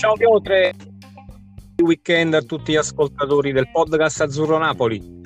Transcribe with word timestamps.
Ciao 0.00 0.14
Piotre, 0.14 0.72
weekend 1.82 2.32
a 2.32 2.40
tutti 2.40 2.72
gli 2.72 2.76
ascoltatori 2.76 3.52
del 3.52 3.70
podcast 3.70 4.22
Azzurro 4.22 4.56
Napoli. 4.56 5.20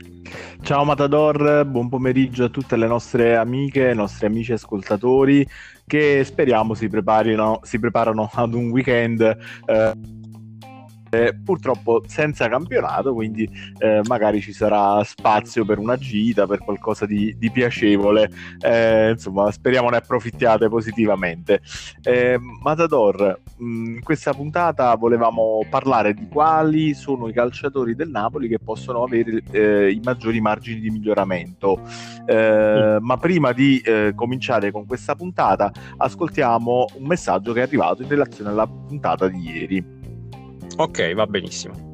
Ciao 0.62 0.82
Matador, 0.82 1.64
buon 1.64 1.88
pomeriggio 1.88 2.42
a 2.42 2.48
tutte 2.48 2.74
le 2.74 2.88
nostre 2.88 3.36
amiche, 3.36 3.90
i 3.90 3.94
nostri 3.94 4.26
amici 4.26 4.52
ascoltatori 4.52 5.46
che 5.86 6.24
speriamo 6.24 6.74
si 6.74 6.88
preparino, 6.88 7.60
si 7.62 7.78
preparano 7.78 8.28
ad 8.32 8.52
un 8.52 8.70
weekend 8.70 9.20
eh, 9.20 9.92
eh, 11.14 11.34
purtroppo 11.34 12.02
senza 12.06 12.48
campionato, 12.48 13.14
quindi 13.14 13.48
eh, 13.78 14.00
magari 14.06 14.40
ci 14.40 14.52
sarà 14.52 15.02
spazio 15.04 15.64
per 15.64 15.78
una 15.78 15.96
gita, 15.96 16.46
per 16.46 16.58
qualcosa 16.58 17.06
di, 17.06 17.34
di 17.38 17.50
piacevole. 17.50 18.30
Eh, 18.60 19.10
insomma, 19.10 19.50
speriamo 19.50 19.88
ne 19.88 19.98
approfittiate 19.98 20.68
positivamente. 20.68 21.60
Eh, 22.02 22.38
Matador, 22.62 23.40
in 23.58 24.00
questa 24.02 24.32
puntata 24.32 24.94
volevamo 24.96 25.64
parlare 25.70 26.14
di 26.14 26.26
quali 26.28 26.94
sono 26.94 27.28
i 27.28 27.32
calciatori 27.32 27.94
del 27.94 28.08
Napoli 28.08 28.48
che 28.48 28.58
possono 28.58 29.02
avere 29.04 29.42
eh, 29.50 29.90
i 29.90 30.00
maggiori 30.02 30.40
margini 30.40 30.80
di 30.80 30.90
miglioramento. 30.90 31.80
Eh, 32.26 32.98
ma 33.00 33.16
prima 33.18 33.52
di 33.52 33.82
cominciare 34.14 34.70
con 34.70 34.86
questa 34.86 35.14
puntata, 35.14 35.70
ascoltiamo 35.96 36.86
un 36.94 37.06
messaggio 37.06 37.52
che 37.52 37.60
è 37.60 37.62
arrivato 37.62 38.02
in 38.02 38.08
relazione 38.08 38.50
alla 38.50 38.66
puntata 38.66 39.28
di 39.28 39.38
ieri. 39.38 40.03
Ok, 40.76 41.14
va 41.14 41.24
benissimo. 41.28 41.92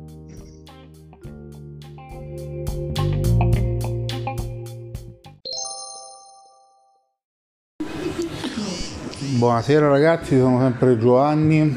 Buonasera 9.36 9.88
ragazzi, 9.88 10.38
sono 10.38 10.60
sempre 10.60 10.96
Giovanni. 10.98 11.76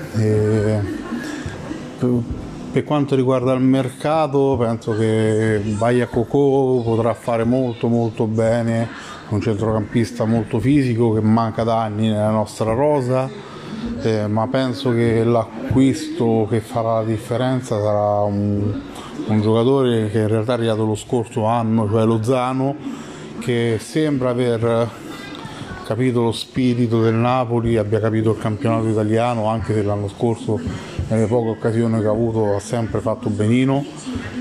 Per 2.71 2.83
quanto 2.85 3.15
riguarda 3.15 3.51
il 3.51 3.61
mercato, 3.61 4.55
penso 4.57 4.95
che 4.95 5.61
Baia 5.77 6.07
Cocò 6.07 6.81
potrà 6.83 7.13
fare 7.13 7.43
molto 7.43 7.89
molto 7.89 8.27
bene, 8.27 8.87
un 9.27 9.41
centrocampista 9.41 10.23
molto 10.23 10.57
fisico 10.57 11.11
che 11.11 11.21
manca 11.21 11.63
da 11.63 11.81
anni 11.81 12.07
nella 12.07 12.29
nostra 12.29 12.71
rosa 12.71 13.51
eh, 14.03 14.27
ma 14.27 14.47
penso 14.47 14.91
che 14.91 15.23
l'acquisto 15.23 16.45
che 16.49 16.59
farà 16.59 16.95
la 16.95 17.05
differenza 17.05 17.79
sarà 17.79 18.19
un, 18.21 18.81
un 19.27 19.41
giocatore 19.41 20.09
che 20.09 20.19
in 20.19 20.27
realtà 20.27 20.51
è 20.51 20.55
arrivato 20.57 20.85
lo 20.85 20.95
scorso 20.95 21.45
anno, 21.45 21.89
cioè 21.89 22.03
Lozano, 22.03 22.75
che 23.39 23.77
sembra 23.79 24.31
aver 24.31 24.89
capito 25.85 26.21
lo 26.21 26.31
spirito 26.31 27.01
del 27.01 27.13
Napoli, 27.13 27.77
abbia 27.77 27.99
capito 27.99 28.31
il 28.31 28.39
campionato 28.39 28.87
italiano, 28.87 29.47
anche 29.47 29.73
se 29.73 29.83
l'anno 29.83 30.09
scorso 30.09 30.59
nelle 31.07 31.25
poche 31.25 31.49
occasioni 31.49 31.99
che 32.01 32.07
ha 32.07 32.11
avuto 32.11 32.55
ha 32.55 32.59
sempre 32.59 32.99
fatto 32.99 33.29
benino, 33.29 33.85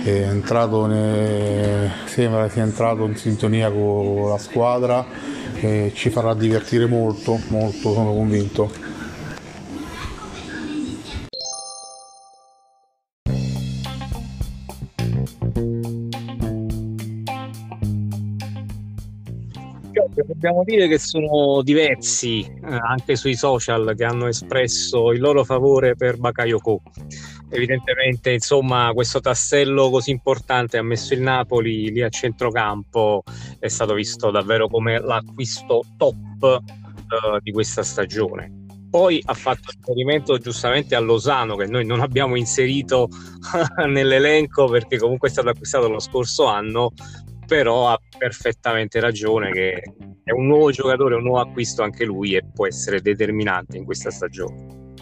è 0.03 0.29
ne... 0.33 1.91
sembra 2.07 2.49
sia 2.49 2.63
entrato 2.63 3.05
in 3.05 3.17
sintonia 3.17 3.71
con 3.71 4.29
la 4.29 4.39
squadra 4.39 5.05
e 5.55 5.93
ci 5.95 6.11
farà 6.11 6.35
divertire 6.35 6.87
molto, 6.87 7.39
molto 7.49 7.93
sono 7.93 8.13
convinto. 8.13 8.92
Dobbiamo 20.43 20.65
dire 20.65 20.89
che 20.89 20.99
sono 20.99 21.63
diversi 21.63 22.41
eh, 22.41 22.75
anche 22.75 23.15
sui 23.15 23.37
social 23.37 23.95
che 23.97 24.03
hanno 24.03 24.27
espresso 24.27 25.13
il 25.13 25.21
loro 25.21 25.45
favore 25.45 25.95
per 25.95 26.17
Bakayoko. 26.19 26.83
Evidentemente, 27.49 28.33
insomma, 28.33 28.91
questo 28.93 29.21
tassello 29.21 29.89
così 29.89 30.11
importante 30.11 30.79
ha 30.79 30.83
messo 30.83 31.15
il 31.15 31.21
Napoli 31.21 31.93
lì 31.93 32.03
a 32.03 32.09
centrocampo, 32.09 33.23
è 33.61 33.69
stato 33.69 33.95
visto 33.95 34.33
davvero 34.33 34.67
come 34.67 34.99
l'acquisto 34.99 35.83
top 35.97 36.43
eh, 36.43 37.39
di 37.41 37.53
questa 37.53 37.85
stagione. 37.85 38.65
Poi 38.91 39.23
ha 39.25 39.35
fatto 39.35 39.71
riferimento 39.79 40.37
giustamente 40.39 40.97
a 40.97 41.01
Lozano, 41.01 41.55
che 41.55 41.67
noi 41.67 41.87
non 41.87 42.01
abbiamo 42.01 42.35
inserito 42.35 43.09
nell'elenco 43.87 44.67
perché 44.67 44.99
comunque 44.99 45.29
è 45.29 45.31
stato 45.31 45.51
acquistato 45.51 45.89
lo 45.89 46.01
scorso 46.01 46.47
anno, 46.47 46.93
però 47.53 47.91
ha 47.91 48.01
perfettamente 48.17 48.99
ragione 48.99 49.51
che 49.53 49.83
è 50.25 50.31
un 50.33 50.47
nuovo 50.47 50.71
giocatore, 50.71 51.17
un 51.17 51.25
nuovo 51.25 51.41
acquisto 51.41 51.83
anche 51.83 52.07
lui 52.07 52.35
e 52.35 52.43
può 52.51 52.67
essere 52.67 53.03
determinante 53.03 53.77
in 53.77 53.85
questa 53.85 54.11
stagione. 54.11 54.95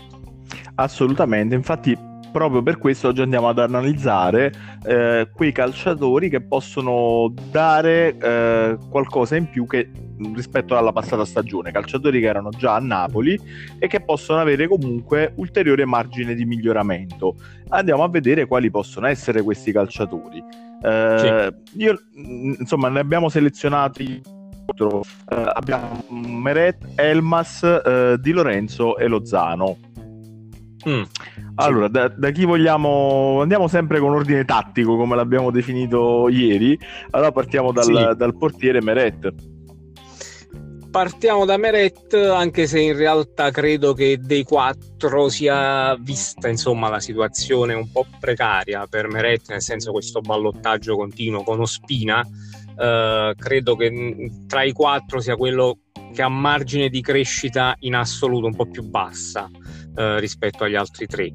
Assolutamente, 0.75 1.55
infatti 1.55 1.97
proprio 2.33 2.61
per 2.61 2.79
questo 2.79 3.07
oggi 3.07 3.21
andiamo 3.21 3.49
ad 3.49 3.61
analizzare 3.61 4.53
eh, 4.85 5.29
quei 5.33 5.53
calciatori 5.53 6.29
che 6.29 6.41
possono 6.41 7.33
dare 7.53 8.17
eh, 8.19 8.79
qualcosa 8.91 9.37
in 9.37 9.49
più 9.49 9.65
che, 9.69 9.89
rispetto 10.35 10.77
alla 10.77 10.91
passata 10.91 11.25
stagione, 11.25 11.71
calciatori 11.71 12.19
che 12.19 12.27
erano 12.27 12.49
già 12.51 12.75
a 12.75 12.81
Napoli 12.81 13.39
e 13.79 13.87
che 13.87 14.01
possono 14.01 14.41
avere 14.41 14.67
comunque 14.67 15.35
ulteriore 15.37 15.85
margine 15.85 16.35
di 16.35 16.45
miglioramento. 16.45 17.37
Andiamo 17.69 18.03
a 18.03 18.09
vedere 18.09 18.47
quali 18.47 18.73
possono 18.73 19.07
essere 19.07 19.41
questi 19.43 19.71
calciatori. 19.71 20.70
Eh, 20.83 21.55
sì. 21.65 21.83
Io, 21.83 21.99
insomma, 22.59 22.89
ne 22.89 23.01
abbiamo 23.01 23.29
selezionati 23.29 24.21
uh, 24.79 25.01
abbiamo 25.27 26.05
Meret, 26.09 26.93
Elmas, 26.95 27.63
uh, 27.63 28.17
Di 28.17 28.33
Lorenzo 28.33 28.97
e 28.97 29.07
Lozano. 29.07 29.77
Mm, 30.89 31.03
allora, 31.57 31.89
da, 31.89 32.09
da, 32.09 32.31
chi 32.31 32.47
vogliamo? 32.47 33.43
Andiamo 33.43 33.69
sempre 33.69 34.01
con 34.01 34.13
ordine 34.13 34.47
tattico, 34.47 34.97
come 34.97 35.15
l'abbiamo 35.15 35.51
definito 35.51 36.29
ieri. 36.31 36.79
Allora 37.11 37.33
partiamo 37.33 37.71
dal, 37.71 37.85
sì. 37.85 37.93
dal 38.17 38.37
portiere 38.37 38.81
Meret. 38.81 39.33
Partiamo 40.91 41.45
da 41.45 41.57
Meret, 41.57 42.15
anche 42.15 42.67
se 42.67 42.81
in 42.81 42.97
realtà 42.97 43.53
credo 43.53 43.93
che 43.93 44.19
dei 44.21 44.43
quattro 44.43 45.29
sia 45.29 45.95
vista 45.95 46.49
insomma, 46.49 46.89
la 46.89 46.99
situazione 46.99 47.75
un 47.75 47.93
po' 47.93 48.07
precaria 48.19 48.89
per 48.89 49.07
Meret, 49.07 49.51
nel 49.51 49.63
senso 49.63 49.93
questo 49.93 50.21
ballottaggio 50.21 50.97
continuo 50.97 51.45
con 51.45 51.61
Ospina. 51.61 52.27
Uh, 52.77 53.35
credo 53.37 53.77
che 53.77 54.33
tra 54.49 54.65
i 54.65 54.73
quattro 54.73 55.21
sia 55.21 55.37
quello 55.37 55.79
che 56.13 56.23
ha 56.23 56.29
margine 56.29 56.89
di 56.89 57.01
crescita 57.03 57.77
in 57.81 57.95
assoluto 57.95 58.47
un 58.47 58.57
po' 58.57 58.67
più 58.67 58.83
bassa 58.83 59.49
uh, 59.49 60.17
rispetto 60.17 60.65
agli 60.65 60.75
altri 60.75 61.07
tre. 61.07 61.33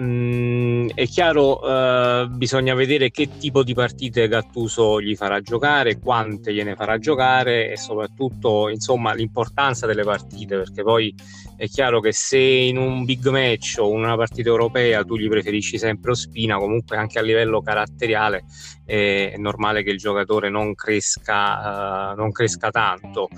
Mm, 0.00 0.90
è 0.94 1.06
chiaro, 1.06 1.58
uh, 1.58 2.28
bisogna 2.28 2.74
vedere 2.74 3.10
che 3.10 3.36
tipo 3.36 3.64
di 3.64 3.74
partite 3.74 4.28
Gattuso 4.28 5.00
gli 5.00 5.16
farà 5.16 5.40
giocare, 5.40 5.98
quante 5.98 6.54
gliene 6.54 6.76
farà 6.76 6.98
giocare 6.98 7.72
e 7.72 7.76
soprattutto 7.76 8.68
insomma, 8.68 9.12
l'importanza 9.12 9.86
delle 9.86 10.04
partite, 10.04 10.56
perché 10.56 10.84
poi 10.84 11.12
è 11.56 11.66
chiaro 11.66 11.98
che 12.00 12.12
se 12.12 12.38
in 12.38 12.76
un 12.76 13.04
big 13.04 13.26
match 13.26 13.78
o 13.80 13.90
in 13.90 14.04
una 14.04 14.14
partita 14.14 14.48
europea 14.48 15.02
tu 15.02 15.16
gli 15.16 15.28
preferisci 15.28 15.78
sempre 15.78 16.12
Ospina, 16.12 16.58
comunque 16.58 16.96
anche 16.96 17.18
a 17.18 17.22
livello 17.22 17.60
caratteriale 17.60 18.44
è 18.88 19.34
normale 19.36 19.82
che 19.82 19.90
il 19.90 19.98
giocatore 19.98 20.48
non 20.48 20.74
cresca, 20.74 22.12
uh, 22.12 22.16
non 22.16 22.32
cresca 22.32 22.70
tanto. 22.70 23.28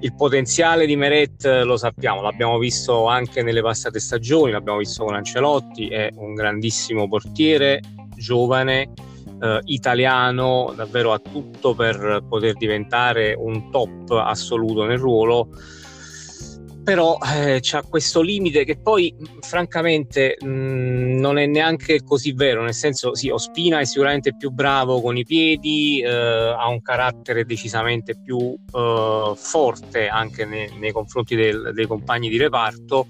Il 0.00 0.14
potenziale 0.14 0.86
di 0.86 0.96
Meret 0.96 1.44
lo 1.64 1.76
sappiamo, 1.76 2.22
l'abbiamo 2.22 2.56
visto 2.56 3.06
anche 3.06 3.42
nelle 3.42 3.60
passate 3.60 4.00
stagioni, 4.00 4.52
l'abbiamo 4.52 4.78
visto 4.78 5.04
con 5.04 5.14
Ancelotti, 5.14 5.88
è 5.88 6.10
un 6.14 6.32
grandissimo 6.32 7.08
portiere, 7.08 7.82
giovane, 8.16 8.92
eh, 9.42 9.60
italiano, 9.64 10.72
davvero 10.74 11.12
ha 11.12 11.18
tutto 11.18 11.74
per 11.74 12.24
poter 12.26 12.54
diventare 12.54 13.34
un 13.36 13.70
top 13.70 14.10
assoluto 14.12 14.84
nel 14.84 14.98
ruolo 14.98 15.48
però 16.86 17.18
eh, 17.34 17.58
c'ha 17.62 17.82
questo 17.82 18.20
limite 18.20 18.64
che 18.64 18.78
poi 18.78 19.12
francamente 19.40 20.36
mh, 20.40 21.18
non 21.18 21.36
è 21.36 21.44
neanche 21.44 22.04
così 22.04 22.30
vero, 22.32 22.62
nel 22.62 22.74
senso 22.74 23.16
sì, 23.16 23.28
Ospina 23.28 23.80
è 23.80 23.84
sicuramente 23.84 24.36
più 24.36 24.50
bravo 24.50 25.00
con 25.00 25.16
i 25.16 25.24
piedi, 25.24 26.00
eh, 26.00 26.08
ha 26.08 26.68
un 26.68 26.80
carattere 26.82 27.44
decisamente 27.44 28.16
più 28.16 28.56
eh, 28.72 29.32
forte 29.34 30.06
anche 30.06 30.44
nei, 30.44 30.70
nei 30.78 30.92
confronti 30.92 31.34
del, 31.34 31.72
dei 31.74 31.88
compagni 31.88 32.28
di 32.28 32.38
reparto, 32.38 33.08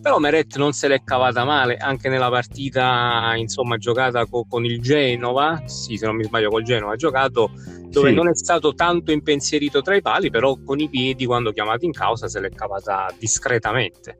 però 0.00 0.18
Meret 0.18 0.56
non 0.56 0.72
se 0.72 0.88
l'è 0.88 1.02
cavata 1.02 1.44
male 1.44 1.76
anche 1.76 2.08
nella 2.08 2.28
partita 2.28 3.34
insomma 3.36 3.76
giocata 3.76 4.26
co- 4.26 4.46
con 4.48 4.64
il 4.64 4.80
Genova, 4.80 5.62
sì 5.66 5.96
se 5.96 6.06
non 6.06 6.16
mi 6.16 6.24
sbaglio 6.24 6.50
col 6.50 6.62
Genova 6.64 6.92
ha 6.92 6.96
giocato 6.96 7.50
dove 7.88 8.10
sì. 8.10 8.14
non 8.14 8.28
è 8.28 8.34
stato 8.34 8.74
tanto 8.74 9.10
impensierito 9.10 9.80
tra 9.80 9.96
i 9.96 10.02
pali, 10.02 10.30
però 10.30 10.56
con 10.62 10.78
i 10.78 10.88
piedi 10.88 11.24
quando 11.24 11.52
chiamato 11.52 11.84
in 11.84 11.92
causa 11.92 12.28
se 12.28 12.40
l'è 12.40 12.50
cavata 12.50 13.12
discretamente. 13.18 14.18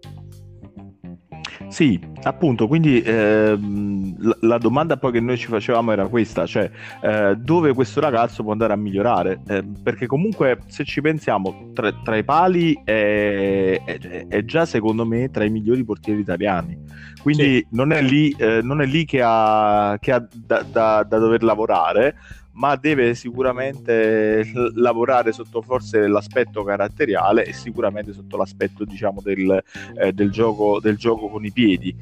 Sì, 1.68 2.00
appunto, 2.22 2.66
quindi 2.66 3.02
la, 3.04 4.36
la, 4.40 4.58
domanda 4.58 4.96
poi 4.96 5.12
che 5.12 5.20
noi 5.20 5.36
ci 5.36 5.48
facevamo 5.48 5.92
era 5.92 6.06
questa, 6.06 6.46
cioè 6.46 6.70
eh, 7.02 7.36
dove 7.36 7.72
questo 7.74 8.00
ragazzo 8.00 8.42
può 8.42 8.52
andare 8.52 8.72
a 8.72 8.76
migliorare? 8.76 9.40
Eh, 9.46 9.64
perché 9.82 10.06
comunque 10.06 10.58
se 10.68 10.84
ci 10.84 11.00
pensiamo, 11.00 11.70
tra, 11.74 11.92
tra 12.04 12.16
i 12.16 12.24
pali 12.24 12.80
è, 12.84 13.80
è, 13.84 14.26
è, 14.28 14.44
già 14.44 14.64
secondo 14.64 15.04
me 15.04 15.30
tra 15.30 15.44
i 15.44 15.50
migliori 15.50 15.84
portieri 15.84 16.20
italiani, 16.20 16.78
quindi 17.22 17.56
sì. 17.56 17.66
non, 17.70 17.92
è 17.92 18.00
lì, 18.00 18.34
eh, 18.38 18.60
non, 18.62 18.80
è 18.80 18.86
lì, 18.86 19.04
che 19.04 19.20
ha, 19.22 19.96
che 20.00 20.12
ha 20.12 20.26
da, 20.32 20.62
da, 20.62 21.02
da 21.02 21.18
dover 21.18 21.42
lavorare, 21.42 22.14
ma 22.56 22.76
deve 22.76 23.14
sicuramente 23.14 24.50
lavorare 24.74 25.32
sotto 25.32 25.62
forse 25.62 26.06
l'aspetto 26.06 26.64
caratteriale 26.64 27.44
e 27.44 27.52
sicuramente 27.52 28.12
sotto 28.12 28.36
l'aspetto 28.36 28.84
diciamo 28.84 29.20
del, 29.20 29.62
eh, 29.96 30.12
del, 30.12 30.30
gioco, 30.30 30.80
del 30.80 30.96
gioco 30.96 31.28
con 31.28 31.44
i 31.44 31.52
piedi. 31.52 31.94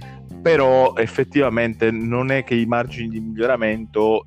Però 0.43 0.95
effettivamente 0.97 1.91
non 1.91 2.31
è 2.31 2.45
che 2.45 2.55
i 2.55 2.67
margini 2.67 3.09
di 3.09 3.21
miglioramento 3.21 4.27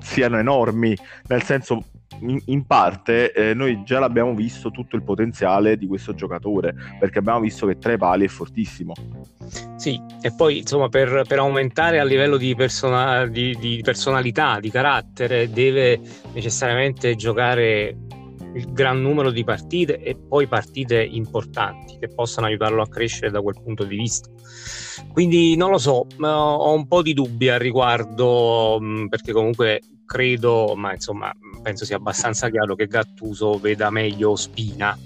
siano 0.00 0.38
enormi 0.38 0.96
nel 1.26 1.42
senso 1.42 1.84
in, 2.20 2.40
in 2.46 2.66
parte 2.66 3.32
eh, 3.32 3.54
noi 3.54 3.82
già 3.84 3.98
l'abbiamo 3.98 4.34
visto 4.34 4.70
tutto 4.70 4.96
il 4.96 5.02
potenziale 5.02 5.76
di 5.76 5.86
questo 5.86 6.14
giocatore 6.14 6.74
perché 6.98 7.18
abbiamo 7.18 7.40
visto 7.40 7.66
che 7.66 7.78
tra 7.78 7.92
i 7.92 7.98
pali 7.98 8.24
è 8.24 8.28
fortissimo 8.28 8.94
sì, 9.76 10.00
e 10.20 10.34
poi 10.34 10.58
insomma 10.58 10.88
per, 10.88 11.24
per 11.26 11.38
aumentare 11.38 12.00
a 12.00 12.04
livello 12.04 12.36
di, 12.36 12.54
persona, 12.54 13.26
di, 13.26 13.56
di, 13.58 13.80
personalità, 13.82 14.60
di 14.60 14.70
carattere, 14.70 15.50
deve 15.50 16.00
necessariamente 16.34 17.14
giocare 17.14 17.96
il 18.54 18.72
gran 18.72 19.00
numero 19.00 19.30
di 19.30 19.44
partite 19.44 19.98
e 19.98 20.16
poi 20.16 20.46
partite 20.46 21.02
importanti 21.02 21.98
che 21.98 22.08
possano 22.08 22.46
aiutarlo 22.46 22.82
a 22.82 22.88
crescere 22.88 23.30
da 23.30 23.40
quel 23.40 23.60
punto 23.62 23.84
di 23.84 23.96
vista. 23.96 24.28
Quindi 25.12 25.56
non 25.56 25.70
lo 25.70 25.78
so, 25.78 26.06
ho 26.18 26.72
un 26.72 26.86
po' 26.86 27.02
di 27.02 27.14
dubbi 27.14 27.48
al 27.48 27.60
riguardo 27.60 28.78
perché 29.08 29.32
comunque 29.32 29.80
credo, 30.04 30.74
ma 30.76 30.92
insomma 30.92 31.32
penso 31.62 31.84
sia 31.84 31.96
abbastanza 31.96 32.48
chiaro 32.50 32.74
che 32.74 32.86
Gattuso 32.86 33.58
veda 33.58 33.90
meglio 33.90 34.36
Spina 34.36 34.96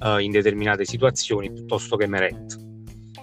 uh, 0.00 0.18
in 0.18 0.30
determinate 0.30 0.84
situazioni 0.84 1.52
piuttosto 1.52 1.96
che 1.96 2.06
Meret. 2.06 2.64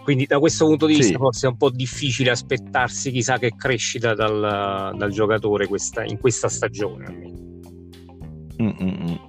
Quindi 0.04 0.26
da 0.26 0.40
questo 0.40 0.66
punto 0.66 0.86
di 0.86 0.96
vista 0.96 1.14
sì. 1.14 1.18
forse 1.18 1.48
è 1.48 1.50
un 1.50 1.56
po' 1.56 1.70
difficile 1.70 2.30
aspettarsi 2.30 3.10
chissà 3.12 3.38
che 3.38 3.54
crescita 3.56 4.14
dal, 4.14 4.94
dal 4.98 5.12
giocatore 5.12 5.68
questa, 5.68 6.04
in 6.04 6.20
questa 6.20 6.50
stagione. 6.50 7.42
Mm-mm. 8.62 9.20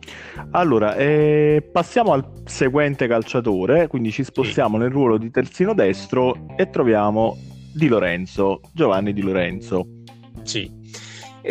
Allora, 0.50 0.96
eh, 0.96 1.68
passiamo 1.72 2.12
al 2.12 2.42
seguente 2.44 3.06
calciatore, 3.06 3.86
quindi 3.86 4.10
ci 4.10 4.24
spostiamo 4.24 4.76
nel 4.76 4.90
ruolo 4.90 5.16
di 5.16 5.30
terzino 5.30 5.74
destro 5.74 6.46
e 6.56 6.68
troviamo 6.70 7.36
Di 7.72 7.88
Lorenzo, 7.88 8.60
Giovanni 8.72 9.12
Di 9.12 9.22
Lorenzo. 9.22 9.86
Sì, 10.42 10.70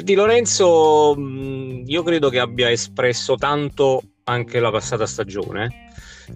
Di 0.02 0.14
Lorenzo 0.16 1.16
mm, 1.18 1.84
io 1.86 2.04
credo 2.04 2.30
che 2.30 2.40
abbia 2.40 2.72
espresso 2.72 3.36
tanto 3.36 4.02
anche 4.24 4.60
la 4.60 4.72
passata 4.72 5.06
stagione 5.06 5.84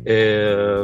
eh, 0.03 0.83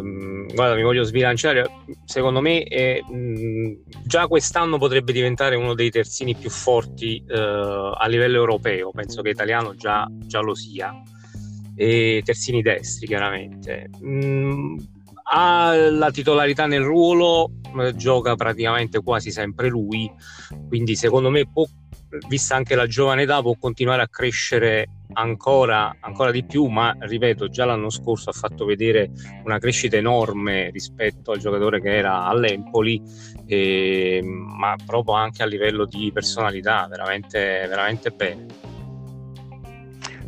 guarda, 0.54 0.76
mi 0.76 0.84
voglio 0.84 1.04
sbilanciare. 1.04 1.66
Secondo 2.06 2.42
me, 2.42 2.66
mh, 3.08 3.74
già 4.06 4.28
quest'anno 4.28 4.78
potrebbe 4.78 5.12
diventare 5.12 5.56
uno 5.56 5.74
dei 5.74 5.90
terzini 5.90 6.36
più 6.36 6.50
forti 6.50 7.24
eh, 7.28 7.92
a 7.98 8.08
livello 8.08 8.38
europeo. 8.38 8.92
Penso 8.92 9.22
che 9.22 9.30
italiano 9.30 9.76
già, 9.76 10.08
già 10.10 10.40
lo 10.40 10.56
sia. 10.56 10.94
E 11.76 12.22
terzini 12.24 12.62
destri, 12.62 13.08
chiaramente. 13.08 13.90
Mh, 14.00 14.76
ha 15.32 15.74
la 15.90 16.12
titolarità 16.12 16.66
nel 16.66 16.84
ruolo, 16.84 17.52
eh, 17.80 17.96
gioca 17.96 18.36
praticamente 18.36 19.02
quasi 19.02 19.32
sempre 19.32 19.70
lui. 19.70 20.10
Quindi, 20.68 20.96
secondo 20.96 21.30
me, 21.30 21.50
può 21.52 21.66
vista 22.28 22.56
anche 22.56 22.76
la 22.76 22.88
giovane 22.88 23.24
età, 23.24 23.42
può 23.42 23.56
continuare 23.60 24.02
a 24.02 24.08
crescere 24.08 24.88
ancora, 25.14 25.96
ancora 26.00 26.32
di 26.32 26.44
più, 26.44 26.66
ma 26.66 26.96
ripeto, 26.98 27.50
già 27.50 27.66
l'anno 27.66 27.90
scorso 27.90 28.30
ha 28.30 28.34
fatto 28.34 28.66
vedere 28.66 29.12
una 29.44 29.60
crescita 29.60 29.98
enorme 29.98 30.70
rispetto 30.72 31.32
al 31.32 31.40
giocatore 31.40 31.82
che 31.82 31.96
era 31.96 32.26
all'Empoli, 32.26 33.02
e, 33.46 34.22
ma 34.24 34.76
proprio 34.86 35.16
anche 35.16 35.44
a 35.44 35.46
livello 35.46 35.86
di 35.86 36.12
personalità, 36.12 36.88
veramente, 36.90 37.66
veramente 37.68 38.10
bene. 38.12 38.73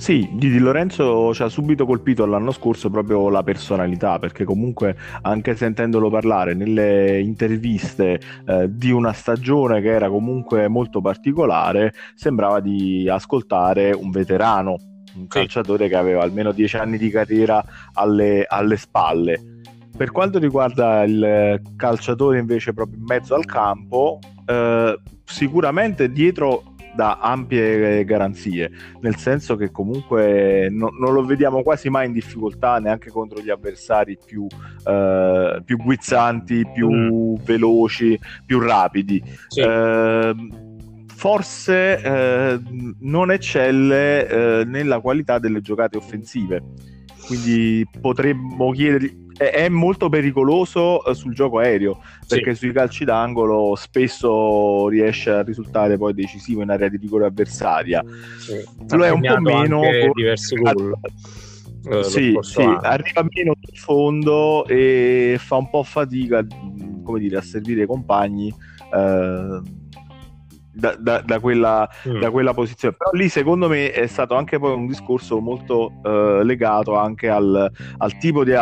Sì, 0.06 0.30
di, 0.34 0.52
di 0.52 0.60
Lorenzo 0.60 1.34
ci 1.34 1.42
ha 1.42 1.50
subito 1.50 1.88
colpito 1.88 2.28
l'anno 2.28 2.52
scorso 2.52 2.92
proprio 2.92 3.28
la 3.30 3.42
personalità, 3.42 4.20
perché 4.20 4.44
comunque 4.44 4.96
anche 5.24 5.56
sentendolo 5.56 6.12
parlare 6.12 6.54
nelle 6.54 7.20
interviste 7.22 8.20
eh, 8.46 8.68
di 8.70 8.92
una 8.92 9.14
stagione 9.14 9.82
che 9.82 9.90
era 9.90 10.08
comunque 10.08 10.68
molto 10.68 11.02
particolare, 11.02 11.92
sembrava 12.14 12.60
di 12.60 13.10
ascoltare 13.10 13.94
un 13.94 14.12
veterano, 14.12 14.76
un 15.16 15.26
calciatore 15.26 15.88
che 15.88 15.96
aveva 15.96 16.22
almeno 16.22 16.52
dieci 16.52 16.78
anni 16.78 17.00
di 17.00 17.10
carriera 17.10 17.66
alle, 17.94 18.46
alle 18.48 18.78
spalle. 18.78 19.62
Per 19.98 20.12
quanto 20.12 20.38
riguarda 20.38 21.02
il 21.02 21.60
calciatore 21.76 22.38
invece 22.38 22.74
proprio 22.74 23.00
in 23.00 23.06
mezzo 23.06 23.34
al 23.34 23.46
campo, 23.46 24.20
eh, 24.46 25.00
sicuramente 25.24 26.12
dietro 26.12 26.75
da 26.96 27.20
ampie 27.20 28.04
garanzie, 28.06 28.72
nel 29.02 29.16
senso 29.18 29.56
che 29.56 29.72
comunque 29.72 30.70
no, 30.72 30.90
non 30.98 31.14
lo 31.14 31.26
vediamo 31.26 31.62
quasi 31.62 31.90
mai 31.90 32.08
in 32.08 32.14
difficoltà 32.14 32.80
neanche 32.80 33.10
contro 33.10 33.42
gli 33.42 33.50
avversari 33.50 34.18
più, 34.24 34.48
eh, 34.86 35.62
più 35.64 35.78
guizzanti, 35.78 36.68
più 36.74 36.90
mm. 36.90 37.36
veloci, 37.44 38.20
più 38.46 38.60
rapidi. 38.60 39.22
Sì. 39.48 39.62
Eh, 39.62 40.36
forse 41.08 42.02
eh, 42.02 42.60
non 43.00 43.32
eccelle 43.32 44.28
eh, 44.28 44.66
nella 44.66 45.00
qualità 45.00 45.40
delle 45.40 45.62
giocate 45.62 45.98
offensive, 45.98 46.62
quindi 47.26 47.88
potremmo 48.00 48.72
chiedergli 48.72 49.24
è, 49.38 49.68
molto 49.68 50.08
pericoloso 50.08 51.04
eh, 51.04 51.14
sul 51.14 51.34
gioco 51.34 51.60
aereo 51.60 52.02
perché 52.26 52.54
sì. 52.54 52.60
sui 52.60 52.72
calci 52.72 53.04
d'angolo 53.04 53.76
spesso 53.76 54.88
riesce 54.88 55.30
a 55.30 55.44
risultare 55.44 55.98
poi 55.98 56.14
decisivo 56.14 56.62
in 56.62 56.70
area 56.70 56.88
di 56.88 56.98
rigore 56.98 57.26
avversaria. 57.26 58.04
Sì. 58.40 58.64
Lo 58.96 59.04
è 59.04 59.10
un 59.10 59.22
po' 59.22 59.42
meno 59.42 59.82
con... 59.82 60.12
diversi 60.14 60.56
gol. 60.56 60.94
Eh, 61.88 62.04
sì, 62.04 62.36
sì 62.42 62.62
arriva 62.62 63.28
meno 63.30 63.54
sul 63.62 63.78
fondo 63.78 64.66
e 64.66 65.36
fa 65.38 65.58
un 65.58 65.70
po' 65.70 65.84
fatica 65.84 66.44
come 67.04 67.20
dire, 67.20 67.38
a 67.38 67.42
servire 67.42 67.84
i 67.84 67.88
compagni. 67.88 68.54
Eh, 68.94 69.62
da, 70.76 70.96
da, 71.00 71.22
da, 71.22 71.40
quella, 71.40 71.90
mm. 72.08 72.20
da, 72.20 72.30
quella, 72.30 72.54
posizione. 72.54 72.96
Però 72.98 73.12
lì 73.14 73.30
secondo 73.30 73.68
me 73.68 73.92
è 73.92 74.08
stato 74.08 74.36
anche 74.36 74.60
poi 74.60 74.74
un 74.74 74.88
discorso 74.88 75.40
molto 75.40 75.94
eh, 76.04 76.44
legato 76.44 76.96
anche 76.96 77.30
al, 77.30 77.72
al 77.98 78.18
tipo 78.18 78.44
di, 78.44 78.54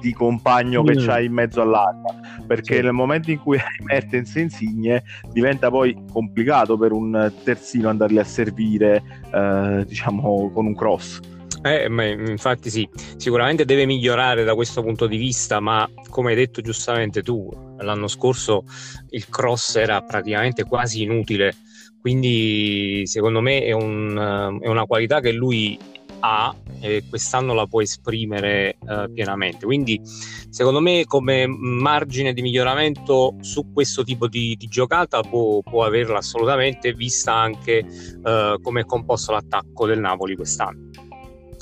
di 0.00 0.12
compagno 0.12 0.82
mm. 0.82 0.86
che 0.86 0.94
c'hai 0.96 1.26
in 1.26 1.32
mezzo 1.32 1.62
all'acqua 1.62 2.14
perché 2.46 2.76
sì. 2.76 2.82
nel 2.82 2.92
momento 2.92 3.30
in 3.30 3.38
cui 3.38 3.56
hai 3.56 3.84
Mertens 3.84 4.36
e 4.36 4.40
Insigne 4.40 5.04
diventa 5.32 5.70
poi 5.70 5.96
complicato 6.12 6.76
per 6.76 6.92
un 6.92 7.32
terzino 7.44 7.88
andarli 7.88 8.18
a 8.18 8.24
servire 8.24 9.02
eh, 9.32 9.84
diciamo 9.86 10.50
con 10.50 10.66
un 10.66 10.74
cross 10.74 11.20
eh, 11.62 11.86
infatti 11.86 12.70
sì, 12.70 12.88
sicuramente 13.16 13.64
deve 13.64 13.86
migliorare 13.86 14.44
da 14.44 14.54
questo 14.54 14.82
punto 14.82 15.06
di 15.06 15.16
vista, 15.16 15.60
ma 15.60 15.88
come 16.08 16.30
hai 16.30 16.36
detto 16.36 16.60
giustamente 16.60 17.22
tu, 17.22 17.50
l'anno 17.78 18.08
scorso 18.08 18.64
il 19.10 19.28
cross 19.28 19.76
era 19.76 20.00
praticamente 20.02 20.64
quasi 20.64 21.02
inutile, 21.02 21.54
quindi 22.00 23.02
secondo 23.06 23.40
me 23.40 23.62
è, 23.62 23.72
un, 23.72 24.58
è 24.62 24.68
una 24.68 24.84
qualità 24.84 25.20
che 25.20 25.32
lui 25.32 25.78
ha 26.20 26.54
e 26.80 27.04
quest'anno 27.08 27.54
la 27.54 27.66
può 27.66 27.82
esprimere 27.82 28.78
uh, 28.80 29.12
pienamente. 29.12 29.64
Quindi, 29.64 30.00
secondo 30.48 30.80
me, 30.80 31.04
come 31.06 31.46
margine 31.46 32.32
di 32.32 32.42
miglioramento 32.42 33.36
su 33.40 33.72
questo 33.72 34.04
tipo 34.04 34.28
di, 34.28 34.56
di 34.56 34.66
giocata 34.66 35.20
può, 35.22 35.60
può, 35.62 35.84
averla 35.84 36.18
assolutamente, 36.18 36.92
vista 36.92 37.34
anche 37.34 37.84
uh, 37.84 38.60
come 38.60 38.80
è 38.82 38.84
composto 38.84 39.32
l'attacco 39.32 39.86
del 39.86 39.98
Napoli 39.98 40.36
quest'anno, 40.36 40.90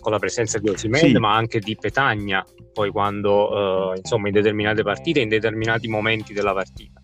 con 0.06 0.14
la 0.14 0.20
presenza 0.20 0.60
di 0.60 0.68
Osimene, 0.68 1.08
sì. 1.08 1.18
ma 1.18 1.34
anche 1.34 1.58
di 1.58 1.74
Petagna, 1.74 2.44
poi 2.72 2.92
quando 2.92 3.90
uh, 3.90 3.96
insomma 3.96 4.28
in 4.28 4.34
determinate 4.34 4.84
partite, 4.84 5.18
in 5.18 5.28
determinati 5.28 5.88
momenti 5.88 6.32
della 6.32 6.52
partita. 6.52 7.00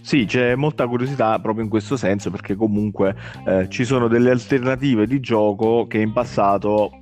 Sì, 0.00 0.26
c'è 0.26 0.54
molta 0.54 0.86
curiosità 0.86 1.36
proprio 1.40 1.64
in 1.64 1.68
questo 1.70 1.96
senso 1.96 2.30
perché 2.30 2.54
comunque 2.54 3.16
eh, 3.48 3.68
ci 3.68 3.84
sono 3.84 4.06
delle 4.06 4.30
alternative 4.30 5.08
di 5.08 5.18
gioco 5.18 5.88
che 5.88 5.98
in 5.98 6.12
passato 6.12 7.00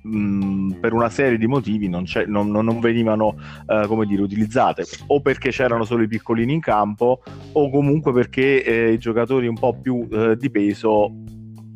mh, 0.00 0.78
per 0.80 0.94
una 0.94 1.10
serie 1.10 1.36
di 1.36 1.46
motivi 1.46 1.88
non, 1.88 2.04
non, 2.26 2.50
non 2.50 2.80
venivano 2.80 3.36
eh, 3.66 3.86
come 3.86 4.06
dire, 4.06 4.22
utilizzate 4.22 4.84
o 5.08 5.20
perché 5.20 5.50
c'erano 5.50 5.84
solo 5.84 6.04
i 6.04 6.08
piccolini 6.08 6.54
in 6.54 6.60
campo 6.60 7.20
o 7.52 7.70
comunque 7.70 8.12
perché 8.12 8.64
eh, 8.64 8.92
i 8.92 8.98
giocatori 8.98 9.46
un 9.46 9.58
po' 9.58 9.78
più 9.78 10.08
eh, 10.10 10.36
di 10.36 10.50
peso 10.50 11.12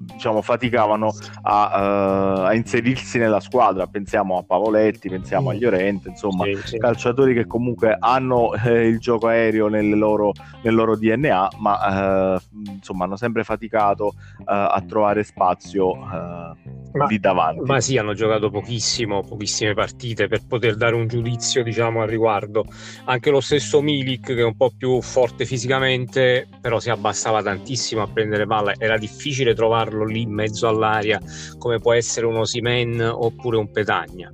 diciamo, 0.05 0.43
faticavano 0.43 1.13
a, 1.43 2.41
uh, 2.41 2.41
a, 2.47 2.55
inserirsi 2.55 3.19
nella 3.19 3.41
squadra. 3.41 3.87
Pensiamo 3.87 4.39
a 4.39 4.43
Pavoletti, 4.43 5.09
pensiamo 5.09 5.51
agli 5.51 5.65
Orente, 5.65 6.11
insomma, 6.11 6.45
sì, 6.45 6.59
sì. 6.65 6.79
calciatori 6.79 7.35
che 7.35 7.47
comunque 7.47 7.97
hanno 7.99 8.55
eh, 8.55 8.87
il 8.87 8.99
gioco 8.99 9.29
aereo 9.29 9.69
nel 9.69 9.97
loro, 9.97 10.33
nel 10.63 10.75
loro 10.75 10.97
DNA, 10.97 11.49
ma 11.59 12.35
uh, 12.35 12.59
insomma 12.71 13.05
hanno 13.05 13.17
sempre 13.17 13.45
faticato 13.45 14.15
uh, 14.39 14.45
a 14.45 14.83
trovare 14.87 15.23
spazio 15.23 16.53
ma, 16.95 17.07
lì 17.07 17.19
davanti. 17.19 17.63
Ma 17.65 17.81
sì, 17.81 17.97
hanno 17.99 18.15
giocato 18.15 18.51
pochissimo, 18.51 19.23
pochissime 19.23 19.75
partite 19.75 20.29
per 20.29 20.47
poter 20.47 20.77
dare 20.77 20.95
un 20.95 21.07
giudizio, 21.07 21.63
diciamo, 21.63 22.03
al 22.03 22.09
riguardo. 22.09 22.65
Anche 23.05 23.31
lo 23.31 23.41
stesso 23.41 23.81
Milik, 23.83 24.27
che 24.27 24.41
è 24.41 24.45
un 24.45 24.57
po' 24.57 24.71
più 24.77 25.01
forte 25.01 25.45
fisicamente, 25.45 26.49
però 26.61 26.79
si 26.79 26.91
abbassava 26.91 27.43
tantissimo 27.43 28.03
a 28.03 28.07
prendere 28.07 28.47
palla. 28.47 28.75
Era 28.77 28.97
difficile 28.97 29.55
trovarlo 29.55 29.94
lì 30.03 30.23
in 30.23 30.33
mezzo 30.33 30.67
all'aria, 30.67 31.21
come 31.59 31.79
può 31.79 31.93
essere 31.93 32.27
un 32.27 32.39
Osimen 32.39 33.01
oppure 33.01 33.57
un 33.59 33.71
Petagna. 33.71 34.33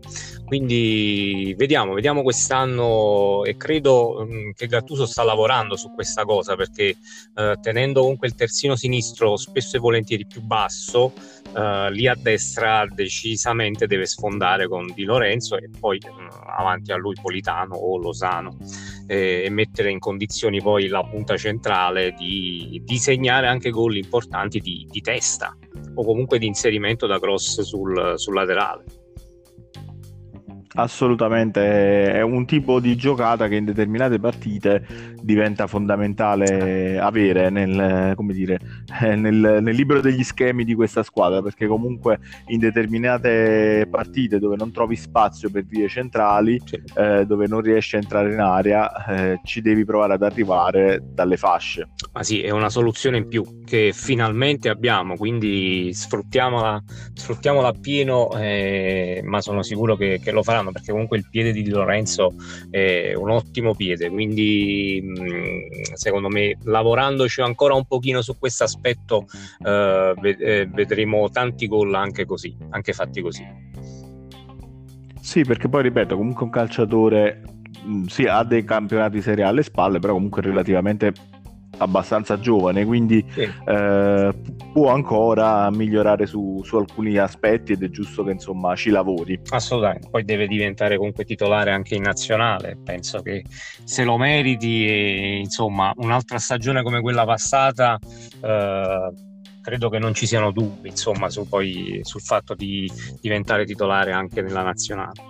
Quindi 0.51 1.55
vediamo, 1.57 1.95
vediamo 1.95 2.23
quest'anno 2.23 3.45
e 3.45 3.57
credo 3.57 4.27
mm, 4.29 4.51
che 4.57 4.67
Gattuso 4.67 5.07
sta 5.07 5.23
lavorando 5.23 5.77
su 5.77 5.93
questa 5.93 6.25
cosa 6.25 6.57
perché 6.57 6.97
eh, 7.37 7.57
tenendo 7.63 8.01
comunque 8.01 8.27
il 8.27 8.35
terzino 8.35 8.75
sinistro 8.75 9.37
spesso 9.37 9.77
e 9.77 9.79
volentieri 9.79 10.27
più 10.27 10.41
basso, 10.41 11.13
eh, 11.57 11.91
lì 11.91 12.07
a 12.07 12.15
destra 12.15 12.87
decisamente 12.87 13.87
deve 13.87 14.07
sfondare 14.07 14.69
con 14.69 14.91
Di 14.95 15.05
Lorenzo 15.05 15.57
e 15.57 15.69
poi 15.79 16.01
mh, 16.03 16.23
mm, 16.23 16.29
avanti 16.59 16.93
a 16.93 16.97
lui 16.97 17.15
Politano 17.21 17.75
o 17.75 17.99
Losano 17.99 18.57
eh, 19.07 19.43
e 19.45 19.51
mettere 19.51 19.91
in 19.91 19.99
condizioni 19.99 20.61
poi 20.61 20.89
la 20.89 21.03
punta 21.03 21.37
centrale 21.37 22.13
di, 22.13 22.81
di 22.85 22.99
segnare 22.99 23.49
anche 23.49 23.71
gol 23.71 23.97
importanti 23.97 24.61
di, 24.61 24.87
di, 24.89 25.01
testa 25.01 25.57
o 25.95 26.05
comunque 26.05 26.39
di 26.39 26.47
inserimento 26.47 27.07
da 27.07 27.19
cross 27.19 27.61
sul, 27.63 28.15
sul 28.17 28.35
laterale. 28.35 28.85
Assolutamente, 30.75 32.13
è 32.13 32.21
un 32.21 32.47
tipo 32.47 32.79
di 32.79 32.95
giocata 32.95 33.49
che 33.49 33.57
in 33.57 33.65
determinate 33.65 34.21
partite 34.21 34.87
diventa 35.21 35.67
fondamentale 35.67 36.97
avere 36.97 37.51
nel, 37.51 38.15
dire, 38.29 38.61
nel, 39.01 39.59
nel, 39.63 39.75
libro 39.75 40.01
degli 40.01 40.23
schemi 40.23 40.65
di 40.65 40.75
questa 40.75 41.03
squadra, 41.03 41.43
perché 41.43 41.67
comunque 41.67 42.21
in 42.49 42.61
determinate 42.61 43.89
partite 43.91 44.39
dove 44.39 44.55
non 44.55 44.71
trovi 44.71 44.95
spazio 44.95 45.51
per 45.51 45.65
vie 45.65 45.89
centrali, 45.89 46.61
sì. 46.65 46.81
eh, 46.97 47.27
dove 47.27 47.49
non 47.49 47.63
riesci 47.63 47.97
a 47.97 47.99
entrare 47.99 48.33
in 48.33 48.39
area, 48.39 49.07
eh, 49.07 49.41
ci 49.43 49.61
devi 49.63 49.85
provare 49.85 50.15
ad 50.15 50.23
arrivare 50.23 51.03
dalle 51.03 51.37
fasce. 51.37 51.89
Ma 52.13 52.23
sì, 52.23 52.43
è 52.43 52.51
una 52.51 52.71
soluzione 52.71 53.17
in 53.17 53.27
più 53.27 53.65
che 53.65 53.91
finalmente 53.93 54.69
abbiamo, 54.69 55.17
quindi 55.17 55.93
sfruttiamola, 55.93 56.81
sfruttiamola 57.13 57.69
appieno, 57.69 58.31
eh, 58.39 59.21
ma 59.25 59.41
sono 59.41 59.63
sicuro 59.63 59.97
che, 59.97 60.21
che 60.23 60.31
lo 60.31 60.45
farà 60.45 60.60
faranno 60.61 60.73
perché 60.73 60.93
comunque 60.93 61.17
il 61.17 61.27
piede 61.29 61.53
di 61.53 61.69
Lorenzo 61.69 62.35
è 62.71 63.15
un 63.15 63.31
ottimo 63.31 63.75
piede 63.75 64.11
quindi 64.11 65.01
mm, 65.03 65.95
secondo 65.95 66.29
me 66.29 66.57
lavorandoci 66.65 67.41
ancora 67.41 67.75
un 67.75 67.87
pochino 67.87 68.23
su 68.23 68.39
questo 68.39 68.65
aspetto 68.65 69.27
eh, 69.65 70.15
eh, 70.23 70.69
vedremo 70.73 71.29
tanti 71.31 71.67
gol 71.67 71.95
anche 71.95 72.25
così 72.25 72.57
anche 72.71 72.93
fatti 72.93 73.21
così. 73.21 73.45
Sì 75.21 75.45
perché 75.45 75.69
poi 75.69 75.83
ripeto 75.83 76.17
comunque 76.17 76.45
un 76.45 76.51
calciatore 76.51 77.43
mm, 77.85 78.05
sì, 78.05 78.25
ha 78.25 78.43
dei 78.45 78.65
campionati 78.65 79.21
serie 79.21 79.45
alle 79.45 79.63
spalle, 79.63 79.99
però 79.99 80.15
comunque 80.15 80.43
relativamente 80.43 81.13
abbastanza 81.81 82.39
giovane, 82.39 82.85
quindi 82.85 83.25
sì. 83.31 83.43
eh, 83.43 84.35
può 84.73 84.93
ancora 84.93 85.71
migliorare 85.71 86.27
su, 86.27 86.61
su, 86.63 86.77
alcuni 86.77 87.17
aspetti 87.17 87.73
ed 87.73 87.83
è 87.83 87.91
giusto 87.91 88.23
che 88.23 88.33
insomma 88.33 88.75
ci 88.77 88.91
lavori. 88.91 89.41
Assolutamente, 89.51 90.09
poi 90.11 90.25
deve 90.25 90.47
diventare 90.47 90.97
comunque 90.97 91.25
titolare 91.25 91.73
anche 91.73 91.95
in 91.95 92.03
nazionale, 92.03 92.79
penso 92.83 93.23
che 93.23 93.45
se 93.85 94.05
lo 94.05 94.17
meriti 94.17 94.87
e 94.87 95.39
insomma 95.39 95.93
un'altra 95.97 96.39
stagione 96.39 96.83
come 96.83 97.01
quella 97.01 97.25
passata 97.25 97.99
eh, 98.43 99.13
credo 99.61 99.89
che 99.89 99.99
non 99.99 100.15
ci 100.15 100.27
siano 100.27 100.51
dubbi 100.51 100.89
insomma 100.89 101.29
su, 101.29 101.47
poi, 101.49 102.01
sul 102.03 102.21
fatto 102.21 102.55
di 102.55 102.91
diventare 103.21 103.65
titolare 103.65 104.13
anche 104.13 104.43
nella 104.43 104.63
nazionale. 104.63 105.30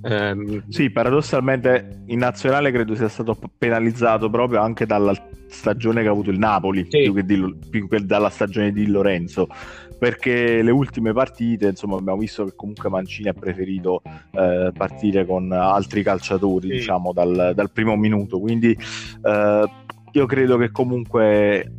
Um, 0.00 0.62
sì, 0.68 0.90
paradossalmente 0.90 2.02
in 2.06 2.18
nazionale 2.18 2.70
credo 2.70 2.94
sia 2.94 3.08
stato 3.08 3.36
penalizzato 3.58 4.30
proprio 4.30 4.60
anche 4.60 4.86
dalla 4.86 5.12
stagione 5.48 6.02
che 6.02 6.08
ha 6.08 6.12
avuto 6.12 6.30
il 6.30 6.38
Napoli, 6.38 6.86
sì. 6.88 7.02
più, 7.02 7.14
che 7.14 7.24
di, 7.24 7.56
più, 7.68 7.88
che 7.88 8.04
dalla 8.04 8.30
stagione 8.30 8.70
di 8.70 8.86
Lorenzo, 8.86 9.48
perché 9.98 10.62
le 10.62 10.70
ultime 10.70 11.12
partite, 11.12 11.68
insomma, 11.68 11.96
abbiamo 11.96 12.18
visto 12.18 12.44
che 12.44 12.52
comunque 12.54 12.88
Mancini 12.88 13.28
ha 13.28 13.32
preferito 13.32 14.02
eh, 14.32 14.70
partire 14.76 15.26
con 15.26 15.50
altri 15.50 16.02
calciatori, 16.02 16.68
sì. 16.68 16.74
diciamo, 16.74 17.12
dal, 17.12 17.52
dal, 17.54 17.70
primo 17.72 17.96
minuto, 17.96 18.38
quindi 18.38 18.70
eh, 19.22 19.64
io 20.12 20.26
credo 20.26 20.56
che 20.56 20.70
comunque 20.70 21.72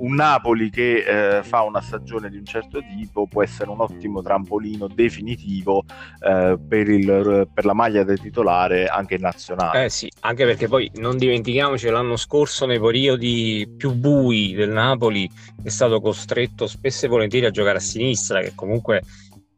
un 0.00 0.14
Napoli 0.14 0.70
che 0.70 1.38
eh, 1.38 1.42
fa 1.42 1.62
una 1.62 1.80
stagione 1.80 2.28
di 2.28 2.36
un 2.36 2.44
certo 2.44 2.80
tipo 2.80 3.26
può 3.26 3.42
essere 3.42 3.70
un 3.70 3.80
ottimo 3.80 4.22
trampolino 4.22 4.86
definitivo 4.88 5.84
eh, 6.20 6.58
per, 6.66 6.88
il, 6.88 7.48
per, 7.52 7.64
la 7.64 7.72
maglia 7.72 8.02
del 8.02 8.20
titolare 8.20 8.86
anche 8.86 9.18
nazionale. 9.18 9.84
Eh 9.84 9.90
sì, 9.90 10.10
anche 10.20 10.44
perché 10.44 10.68
poi 10.68 10.90
non 10.96 11.16
dimentichiamoci 11.16 11.88
l'anno 11.88 12.16
scorso 12.16 12.66
nei 12.66 12.80
periodi 12.80 13.68
più 13.76 13.92
bui 13.92 14.54
del 14.54 14.70
Napoli 14.70 15.30
è 15.62 15.68
stato 15.68 16.00
costretto 16.00 16.66
spesso 16.66 17.06
e 17.06 17.08
volentieri 17.08 17.46
a 17.46 17.50
giocare 17.50 17.78
a 17.78 17.80
sinistra, 17.80 18.40
che 18.40 18.52
comunque 18.54 19.02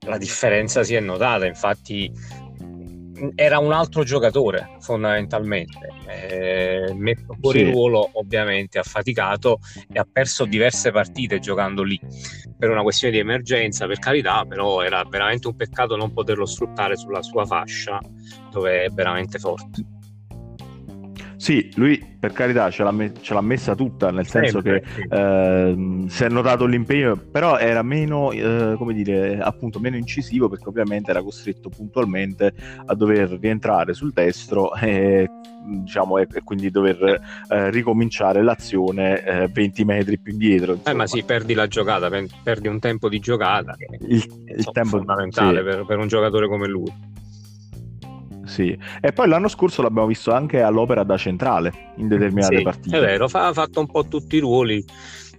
la 0.06 0.18
differenza 0.18 0.82
si 0.82 0.94
è 0.94 1.00
notata, 1.00 1.46
infatti 1.46 2.10
era 3.34 3.58
un 3.58 3.72
altro 3.72 4.04
giocatore 4.04 4.76
fondamentalmente. 4.80 5.88
Eh, 6.06 6.92
messo 6.94 7.36
fuori 7.40 7.60
sì. 7.60 7.70
ruolo, 7.70 8.10
ovviamente 8.14 8.78
ha 8.78 8.82
faticato 8.82 9.58
e 9.90 9.98
ha 9.98 10.06
perso 10.10 10.44
diverse 10.44 10.90
partite 10.90 11.38
giocando 11.38 11.82
lì 11.82 11.98
per 12.58 12.70
una 12.70 12.82
questione 12.82 13.14
di 13.14 13.20
emergenza, 13.20 13.86
per 13.86 13.98
carità, 13.98 14.44
però 14.44 14.82
era 14.82 15.04
veramente 15.08 15.48
un 15.48 15.56
peccato 15.56 15.96
non 15.96 16.12
poterlo 16.12 16.46
sfruttare 16.46 16.96
sulla 16.96 17.22
sua 17.22 17.44
fascia 17.44 18.00
dove 18.50 18.84
è 18.84 18.88
veramente 18.90 19.38
forte. 19.38 20.00
Sì, 21.42 21.68
lui 21.74 22.00
per 22.20 22.32
carità 22.32 22.70
ce 22.70 22.84
l'ha, 22.84 22.92
me- 22.92 23.14
ce 23.20 23.34
l'ha 23.34 23.40
messa 23.40 23.74
tutta, 23.74 24.12
nel 24.12 24.28
senso 24.28 24.62
Sempre, 24.62 24.80
che 24.80 24.88
sì. 24.94 25.06
eh, 25.10 26.04
si 26.06 26.22
è 26.22 26.28
notato 26.28 26.66
l'impegno, 26.66 27.16
però 27.16 27.58
era 27.58 27.82
meno, 27.82 28.30
eh, 28.30 28.76
come 28.78 28.94
dire, 28.94 29.40
appunto 29.40 29.80
meno 29.80 29.96
incisivo 29.96 30.48
perché 30.48 30.68
ovviamente 30.68 31.10
era 31.10 31.20
costretto 31.20 31.68
puntualmente 31.68 32.54
a 32.86 32.94
dover 32.94 33.40
rientrare 33.40 33.92
sul 33.92 34.12
destro 34.12 34.72
e, 34.76 35.28
diciamo, 35.82 36.18
e, 36.18 36.28
e 36.32 36.42
quindi 36.44 36.70
dover 36.70 37.20
eh, 37.48 37.70
ricominciare 37.70 38.40
l'azione 38.40 39.50
20 39.52 39.80
eh, 39.80 39.84
metri 39.84 40.20
più 40.20 40.34
indietro. 40.34 40.78
Eh, 40.84 40.94
ma 40.94 41.08
sì, 41.08 41.24
perdi 41.24 41.54
la 41.54 41.66
giocata, 41.66 42.08
perdi 42.44 42.68
un 42.68 42.78
tempo 42.78 43.08
di 43.08 43.18
giocata 43.18 43.74
che 43.76 43.88
il, 43.98 44.44
il 44.46 44.70
tempo 44.70 44.98
fondamentale 44.98 45.58
sì. 45.58 45.64
per, 45.64 45.84
per 45.86 45.98
un 45.98 46.06
giocatore 46.06 46.46
come 46.46 46.68
lui. 46.68 47.20
Sì, 48.52 48.76
e 49.00 49.12
poi 49.12 49.28
l'anno 49.28 49.48
scorso 49.48 49.80
l'abbiamo 49.80 50.06
visto 50.06 50.30
anche 50.30 50.60
all'opera 50.60 51.04
da 51.04 51.16
centrale 51.16 51.72
in 51.96 52.06
determinate 52.06 52.58
sì, 52.58 52.62
partite. 52.62 52.96
È 52.98 53.00
vero, 53.00 53.24
ha 53.24 53.52
fatto 53.54 53.80
un 53.80 53.86
po' 53.86 54.06
tutti 54.06 54.36
i 54.36 54.40
ruoli. 54.40 54.84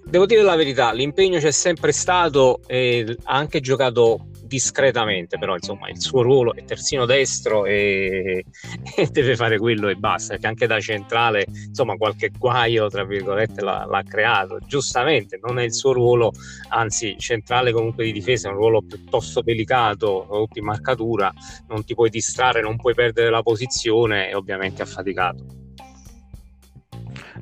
Devo 0.06 0.26
dire 0.26 0.42
la 0.42 0.56
verità, 0.56 0.92
l'impegno 0.92 1.40
c'è 1.40 1.52
sempre 1.52 1.92
stato 1.92 2.62
e 2.68 3.18
ha 3.24 3.36
anche 3.36 3.62
giocato 3.62 4.28
discretamente, 4.54 5.40
però 5.40 5.56
insomma 5.56 5.90
il 5.90 6.00
suo 6.00 6.22
ruolo 6.22 6.54
è 6.54 6.64
terzino 6.64 7.06
destro 7.06 7.66
e, 7.66 8.46
e, 8.96 9.08
deve 9.08 9.36
fare 9.36 9.58
quello 9.58 9.88
e 9.88 9.96
basta, 9.96 10.34
perché 10.34 10.46
anche 10.46 10.68
da 10.68 10.80
centrale 10.80 11.48
insomma 11.48 11.96
qualche 11.96 12.30
guaio 12.38 12.88
tra 12.90 13.04
virgolette 13.04 13.62
l'ha, 13.62 13.86
l'ha, 13.90 14.04
creato, 14.04 14.60
giustamente 14.68 15.40
non 15.42 15.58
è 15.58 15.64
il 15.64 15.74
suo 15.74 15.94
ruolo, 15.94 16.32
anzi 16.70 17.16
centrale 17.18 17.72
comunque 17.72 18.04
di 18.06 18.12
difesa 18.12 18.48
è 18.48 18.52
un 18.52 18.58
ruolo 18.58 18.84
piuttosto 18.84 19.42
delicato, 19.42 20.48
di 20.52 20.62
marcatura, 20.62 21.34
non 21.70 21.84
ti 21.84 21.96
puoi 21.96 22.12
distrarre, 22.12 22.62
non 22.62 22.76
puoi 22.76 22.94
perdere 22.94 23.32
la 23.32 23.42
posizione 23.42 24.30
e 24.30 24.36
ovviamente 24.36 24.84
affaticato. 24.84 25.46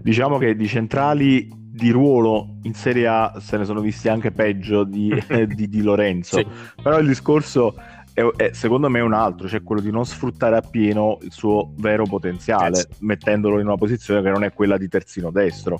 Diciamo 0.01 0.37
che 0.37 0.55
di 0.55 0.67
centrali 0.67 1.60
di 1.81 1.89
ruolo 1.89 2.57
in 2.61 2.75
Serie 2.75 3.07
A 3.07 3.39
se 3.39 3.57
ne 3.57 3.65
sono 3.65 3.81
visti 3.81 4.07
anche 4.07 4.31
peggio 4.31 4.83
di, 4.83 5.11
di, 5.47 5.67
di 5.67 5.81
Lorenzo. 5.81 6.37
Sì. 6.37 6.45
Però 6.79 6.99
il 6.99 7.07
discorso 7.07 7.73
è, 8.13 8.21
è, 8.21 8.51
secondo 8.53 8.87
me 8.87 8.99
un 8.99 9.13
altro, 9.13 9.47
cioè 9.47 9.63
quello 9.63 9.81
di 9.81 9.89
non 9.89 10.05
sfruttare 10.05 10.57
appieno 10.57 11.17
il 11.23 11.31
suo 11.31 11.73
vero 11.77 12.03
potenziale, 12.05 12.77
yes. 12.77 12.87
mettendolo 12.99 13.59
in 13.59 13.65
una 13.65 13.77
posizione 13.77 14.21
che 14.21 14.29
non 14.29 14.43
è 14.43 14.53
quella 14.53 14.77
di 14.77 14.87
terzino 14.87 15.31
destro. 15.31 15.79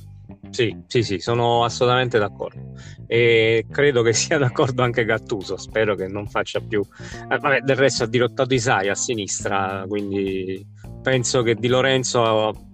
Sì, 0.50 0.76
sì, 0.88 1.04
sì, 1.04 1.20
sono 1.20 1.64
assolutamente 1.64 2.18
d'accordo. 2.18 2.74
E 3.06 3.68
credo 3.70 4.02
che 4.02 4.14
sia 4.14 4.40
d'accordo 4.40 4.82
anche 4.82 5.06
Gattuso. 5.06 5.56
Spero 5.58 5.94
che 5.94 6.08
non 6.08 6.28
faccia 6.28 6.60
più. 6.62 6.82
Eh, 7.30 7.38
vabbè, 7.38 7.60
del 7.60 7.76
resto 7.76 8.06
ha 8.06 8.08
dirottato 8.08 8.56
Isai 8.56 8.90
a 8.90 8.96
sinistra, 8.96 9.86
quindi 9.88 10.66
penso 11.04 11.44
che 11.44 11.54
Di 11.54 11.68
Lorenzo 11.68 12.71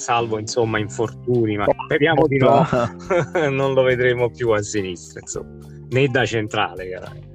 salvo 0.00 0.38
insomma 0.38 0.78
infortuni, 0.78 1.56
ma 1.56 1.66
speriamo 1.84 2.26
di 2.26 2.38
no, 2.38 2.66
non 3.50 3.74
lo 3.74 3.82
vedremo 3.82 4.30
più 4.30 4.50
a 4.50 4.62
sinistra, 4.62 5.20
insomma, 5.20 5.58
né 5.90 6.08
da 6.08 6.24
centrale, 6.24 6.86
chiaramente. 6.86 7.28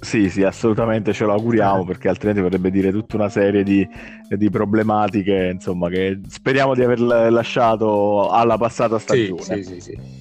Sì, 0.00 0.30
sì, 0.30 0.42
assolutamente 0.42 1.12
ce 1.12 1.24
lo 1.24 1.34
auguriamo 1.34 1.84
perché 1.84 2.08
altrimenti 2.08 2.40
vorrebbe 2.40 2.70
dire 2.70 2.90
tutta 2.90 3.16
una 3.16 3.28
serie 3.28 3.62
di, 3.62 3.86
di 4.28 4.50
problematiche, 4.50 5.50
insomma, 5.52 5.88
che 5.88 6.20
speriamo 6.26 6.74
di 6.74 6.82
aver 6.82 7.00
lasciato 7.00 8.30
alla 8.30 8.56
passata 8.56 8.98
stagione. 8.98 9.42
Sì, 9.42 9.62
sì, 9.62 9.80
sì. 9.80 9.80
sì. 9.80 10.19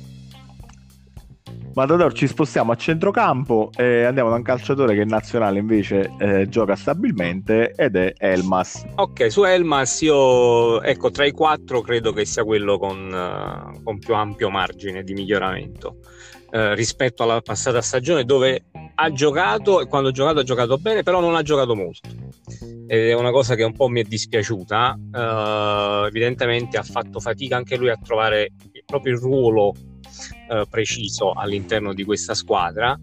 Ma 1.73 1.85
Dodor 1.85 2.13
ci 2.13 2.27
spostiamo 2.27 2.71
a 2.71 2.75
centrocampo 2.75 3.69
e 3.75 4.03
andiamo 4.03 4.29
da 4.29 4.35
un 4.35 4.41
calciatore 4.41 4.95
che 4.95 5.01
in 5.01 5.07
nazionale 5.07 5.59
invece 5.59 6.11
eh, 6.17 6.49
gioca 6.49 6.75
stabilmente 6.75 7.73
ed 7.75 7.95
è 7.95 8.13
Elmas. 8.17 8.85
Ok, 8.95 9.31
su 9.31 9.43
Elmas 9.43 10.01
io, 10.01 10.81
ecco, 10.81 11.11
tra 11.11 11.25
i 11.25 11.31
quattro 11.31 11.81
credo 11.81 12.11
che 12.11 12.25
sia 12.25 12.43
quello 12.43 12.77
con, 12.77 13.11
uh, 13.11 13.83
con 13.83 13.99
più 13.99 14.15
ampio 14.15 14.49
margine 14.49 15.03
di 15.03 15.13
miglioramento. 15.13 15.97
Uh, 16.51 16.73
rispetto 16.73 17.21
alla 17.21 17.41
passata 17.41 17.79
stagione 17.79 18.23
dove 18.23 18.63
ha 18.95 19.11
giocato 19.11 19.81
e 19.81 19.85
quando 19.85 20.09
ha 20.09 20.11
giocato 20.11 20.39
ha 20.39 20.43
giocato 20.43 20.77
bene 20.79 21.03
però 21.03 21.19
non 21.19 21.35
ha 21.35 21.43
giocato 21.43 21.75
molto 21.75 22.09
ed 22.87 23.09
è 23.09 23.13
una 23.13 23.29
cosa 23.29 23.53
che 23.53 23.61
un 23.61 23.73
po' 23.73 23.87
mi 23.87 24.01
è 24.01 24.03
dispiaciuta 24.03 24.97
uh, 24.97 26.07
evidentemente 26.07 26.79
ha 26.79 26.81
fatto 26.81 27.19
fatica 27.19 27.55
anche 27.55 27.77
lui 27.77 27.91
a 27.91 27.99
trovare 28.03 28.53
proprio 28.83 29.13
il 29.13 29.19
ruolo 29.19 29.73
uh, 30.49 30.67
preciso 30.69 31.31
all'interno 31.31 31.93
di 31.93 32.03
questa 32.03 32.33
squadra 32.33 32.97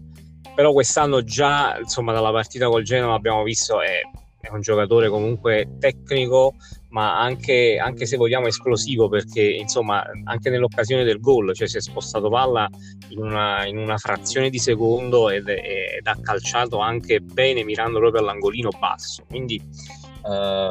però 0.55 0.73
quest'anno 0.73 1.23
già 1.23 1.77
insomma 1.79 2.13
dalla 2.13 2.31
partita 2.31 2.67
col 2.67 2.83
Genova 2.83 3.13
abbiamo 3.13 3.43
visto 3.43 3.81
è, 3.81 4.01
è 4.39 4.49
un 4.49 4.61
giocatore 4.61 5.07
comunque 5.09 5.77
tecnico 5.79 6.55
ma 6.89 7.19
anche, 7.19 7.77
anche, 7.77 8.05
se 8.05 8.17
vogliamo 8.17 8.47
esplosivo 8.47 9.07
perché 9.09 9.43
insomma 9.43 10.03
anche 10.23 10.49
nell'occasione 10.49 11.03
del 11.03 11.19
gol 11.19 11.53
cioè 11.53 11.67
si 11.67 11.77
è 11.77 11.81
spostato 11.81 12.29
palla 12.29 12.67
in 13.09 13.19
una, 13.19 13.65
in 13.67 13.77
una 13.77 13.97
frazione 13.97 14.49
di 14.49 14.57
secondo 14.57 15.29
ed, 15.29 15.47
ed, 15.47 16.07
ha 16.07 16.17
calciato 16.19 16.79
anche 16.79 17.19
bene 17.19 17.63
mirando 17.63 17.99
proprio 17.99 18.21
all'angolino 18.21 18.69
basso. 18.79 19.23
Quindi 19.27 19.61
eh, 20.27 20.69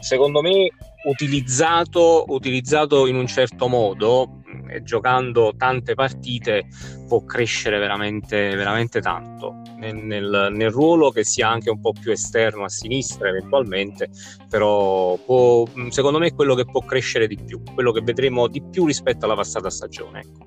secondo 0.00 0.40
me 0.40 0.70
utilizzato, 1.06 2.24
utilizzato 2.28 3.06
in 3.06 3.16
un 3.16 3.26
certo 3.26 3.66
modo 3.66 4.42
e 4.68 4.82
giocando 4.82 5.54
tante 5.56 5.94
partite 5.94 6.66
può 7.06 7.24
crescere 7.24 7.78
veramente, 7.78 8.54
veramente 8.54 9.00
tanto 9.00 9.62
nel, 9.76 9.96
nel, 9.96 10.48
nel, 10.52 10.70
ruolo 10.70 11.10
che 11.10 11.24
sia 11.24 11.48
anche 11.48 11.70
un 11.70 11.80
po' 11.80 11.92
più 11.92 12.10
esterno 12.10 12.64
a 12.64 12.68
sinistra 12.68 13.28
eventualmente, 13.28 14.08
però 14.48 15.16
può, 15.16 15.64
secondo 15.88 16.18
me 16.18 16.28
è 16.28 16.34
quello 16.34 16.54
che 16.54 16.64
può 16.64 16.80
crescere 16.80 17.26
di 17.26 17.38
più, 17.38 17.62
quello 17.74 17.92
che 17.92 18.00
vedremo 18.00 18.48
di 18.48 18.62
più 18.62 18.86
rispetto 18.86 19.24
alla 19.24 19.34
passata 19.34 19.70
stagione. 19.70 20.20
Ecco. 20.20 20.44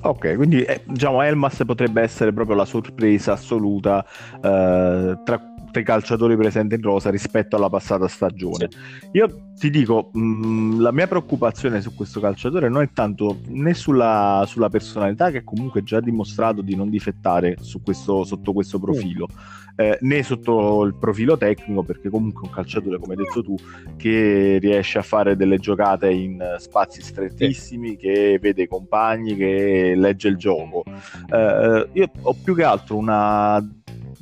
Ok, 0.00 0.36
quindi 0.36 0.62
eh, 0.62 0.82
diciamo 0.84 1.22
Elmas 1.22 1.62
potrebbe 1.64 2.02
essere 2.02 2.32
proprio 2.32 2.56
la 2.56 2.64
sorpresa 2.64 3.32
assoluta 3.32 4.04
eh, 4.36 5.18
tra 5.24 5.54
i 5.78 5.84
calciatori 5.84 6.36
presenti 6.36 6.74
in 6.74 6.82
rosa 6.82 7.10
rispetto 7.10 7.56
alla 7.56 7.68
passata 7.68 8.08
stagione. 8.08 8.68
Io 9.12 9.52
ti 9.58 9.70
dico, 9.70 10.10
mh, 10.12 10.20
mm, 10.20 10.80
la 10.80 10.92
mia 10.92 11.06
preoccupazione 11.06 11.80
su 11.80 11.94
questo 11.94 12.20
calciatore 12.20 12.68
non 12.68 12.82
è 12.82 12.90
tanto 12.92 13.40
né 13.48 13.74
sulla, 13.74 14.44
sulla, 14.46 14.68
personalità, 14.68 15.30
che 15.30 15.44
comunque 15.44 15.82
già 15.82 15.98
ha 15.98 16.00
dimostrato 16.00 16.62
di 16.62 16.76
non 16.76 16.88
difettare 16.88 17.56
questo, 17.82 18.24
sotto 18.24 18.52
questo 18.52 18.78
profilo, 18.78 19.26
eh, 19.74 19.98
né 20.00 20.22
sotto 20.22 20.84
il 20.84 20.94
profilo 20.94 21.36
tecnico, 21.36 21.82
perché 21.82 22.08
comunque 22.08 22.42
è 22.42 22.46
un 22.46 22.54
calciatore, 22.54 22.98
come 22.98 23.14
hai 23.14 23.24
detto 23.24 23.42
tu, 23.42 23.56
che 23.96 24.58
riesce 24.60 24.98
a 24.98 25.02
fare 25.02 25.36
delle 25.36 25.58
giocate 25.58 26.10
in 26.10 26.56
spazi 26.58 27.02
strettissimi, 27.02 27.96
che 27.96 28.38
vede 28.40 28.62
i 28.62 28.68
compagni, 28.68 29.34
che 29.34 29.94
legge 29.96 30.28
il 30.28 30.36
gioco. 30.36 30.84
Eh, 31.30 31.88
io 31.92 32.10
ho 32.22 32.34
più 32.42 32.54
che 32.54 32.62
altro 32.62 32.96
una 32.96 33.60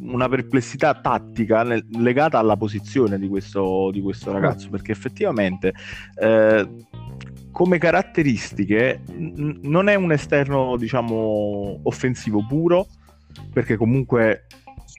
una 0.07 0.29
perplessità 0.29 0.95
tattica 0.95 1.63
nel, 1.63 1.85
legata 1.99 2.39
alla 2.39 2.57
posizione 2.57 3.19
di 3.19 3.29
questo, 3.29 3.91
di 3.93 4.01
questo 4.01 4.33
ragazzo, 4.33 4.69
perché 4.71 4.93
effettivamente 4.93 5.75
eh, 6.21 6.69
come 7.51 7.79
caratteristiche 7.79 9.03
n- 9.13 9.61
non 9.63 9.89
è 9.89 9.95
un 9.95 10.13
esterno, 10.13 10.77
diciamo, 10.77 11.81
offensivo 11.83 12.45
puro, 12.47 12.87
perché 13.53 13.77
comunque 13.77 14.47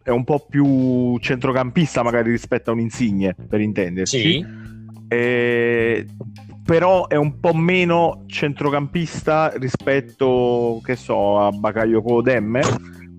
è 0.03 0.09
un 0.09 0.23
po' 0.23 0.45
più 0.49 1.17
centrocampista 1.19 2.01
magari 2.01 2.31
rispetto 2.31 2.69
a 2.69 2.73
un 2.73 2.79
Insigne, 2.79 3.35
per 3.47 3.61
intenderci. 3.61 4.19
Sì. 4.19 4.45
E, 5.09 6.05
però 6.63 7.07
è 7.07 7.15
un 7.15 7.39
po' 7.39 7.53
meno 7.53 8.23
centrocampista 8.27 9.53
rispetto, 9.55 10.81
che 10.83 10.95
so, 10.95 11.39
a 11.39 11.51
Bakayoko 11.51 12.21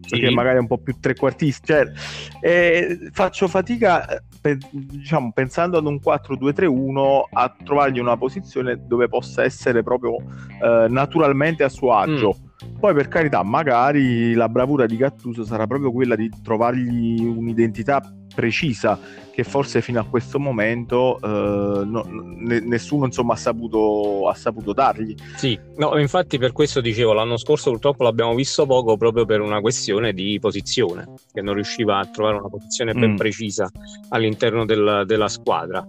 Perché 0.08 0.30
magari 0.30 0.56
è 0.56 0.60
un 0.60 0.66
po' 0.66 0.78
più 0.78 0.96
trequartista. 0.98 1.74
Cioè, 1.74 1.92
eh, 2.40 3.10
faccio 3.12 3.48
fatica, 3.48 4.08
eh, 4.08 4.22
pe- 4.40 4.58
diciamo, 4.70 5.32
pensando 5.32 5.78
ad 5.78 5.86
un 5.86 6.00
4-2-3-1, 6.00 7.28
a 7.30 7.54
trovargli 7.62 7.98
una 7.98 8.16
posizione 8.16 8.86
dove 8.86 9.08
possa 9.08 9.42
essere 9.42 9.82
proprio 9.82 10.16
eh, 10.16 10.86
naturalmente 10.88 11.64
a 11.64 11.68
suo 11.68 11.94
agio. 11.94 12.36
Mm. 12.40 12.47
Poi 12.78 12.94
per 12.94 13.08
carità, 13.08 13.42
magari 13.42 14.34
la 14.34 14.48
bravura 14.48 14.86
di 14.86 14.96
Gattuso 14.96 15.44
sarà 15.44 15.66
proprio 15.66 15.90
quella 15.90 16.14
di 16.14 16.30
trovargli 16.42 17.24
un'identità 17.24 18.00
precisa 18.32 18.98
che 19.32 19.42
forse 19.42 19.80
fino 19.82 19.98
a 19.98 20.04
questo 20.04 20.38
momento 20.38 21.18
eh, 21.20 21.84
no, 21.84 22.04
ne, 22.08 22.60
nessuno 22.60 23.06
insomma, 23.06 23.34
ha, 23.34 23.36
saputo, 23.36 24.28
ha 24.28 24.34
saputo 24.34 24.72
dargli. 24.72 25.14
Sì, 25.36 25.58
no, 25.76 25.98
infatti 25.98 26.38
per 26.38 26.52
questo 26.52 26.80
dicevo, 26.80 27.12
l'anno 27.12 27.36
scorso 27.36 27.70
purtroppo 27.70 28.04
l'abbiamo 28.04 28.34
visto 28.34 28.64
poco 28.64 28.96
proprio 28.96 29.24
per 29.24 29.40
una 29.40 29.60
questione 29.60 30.12
di 30.12 30.38
posizione, 30.40 31.14
che 31.32 31.40
non 31.40 31.54
riusciva 31.54 31.98
a 31.98 32.06
trovare 32.06 32.36
una 32.36 32.48
posizione 32.48 32.94
ben 32.94 33.12
mm. 33.12 33.16
precisa 33.16 33.68
all'interno 34.10 34.64
del, 34.64 35.02
della 35.04 35.28
squadra. 35.28 35.84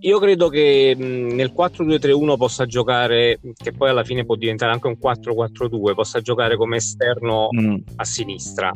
Io 0.00 0.18
credo 0.18 0.48
che 0.48 0.94
mh, 0.96 1.34
nel 1.34 1.52
4-2-3-1 1.56 2.36
possa 2.36 2.66
giocare, 2.66 3.38
che 3.54 3.72
poi 3.72 3.90
alla 3.90 4.04
fine 4.04 4.24
può 4.24 4.34
diventare 4.34 4.72
anche 4.72 4.86
un 4.86 4.96
4-4-2, 5.00 5.94
possa 5.94 6.20
giocare 6.20 6.56
come 6.56 6.76
esterno 6.76 7.48
mm. 7.54 7.76
a 7.96 8.04
sinistra 8.04 8.72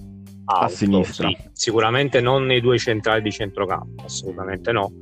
alto, 0.48 0.64
a 0.64 0.68
sinistra. 0.68 1.28
Sì, 1.28 1.36
sicuramente 1.52 2.20
non 2.20 2.44
nei 2.44 2.60
due 2.60 2.78
centrali 2.78 3.22
di 3.22 3.30
centrocampo, 3.30 4.04
assolutamente 4.04 4.72
no. 4.72 4.92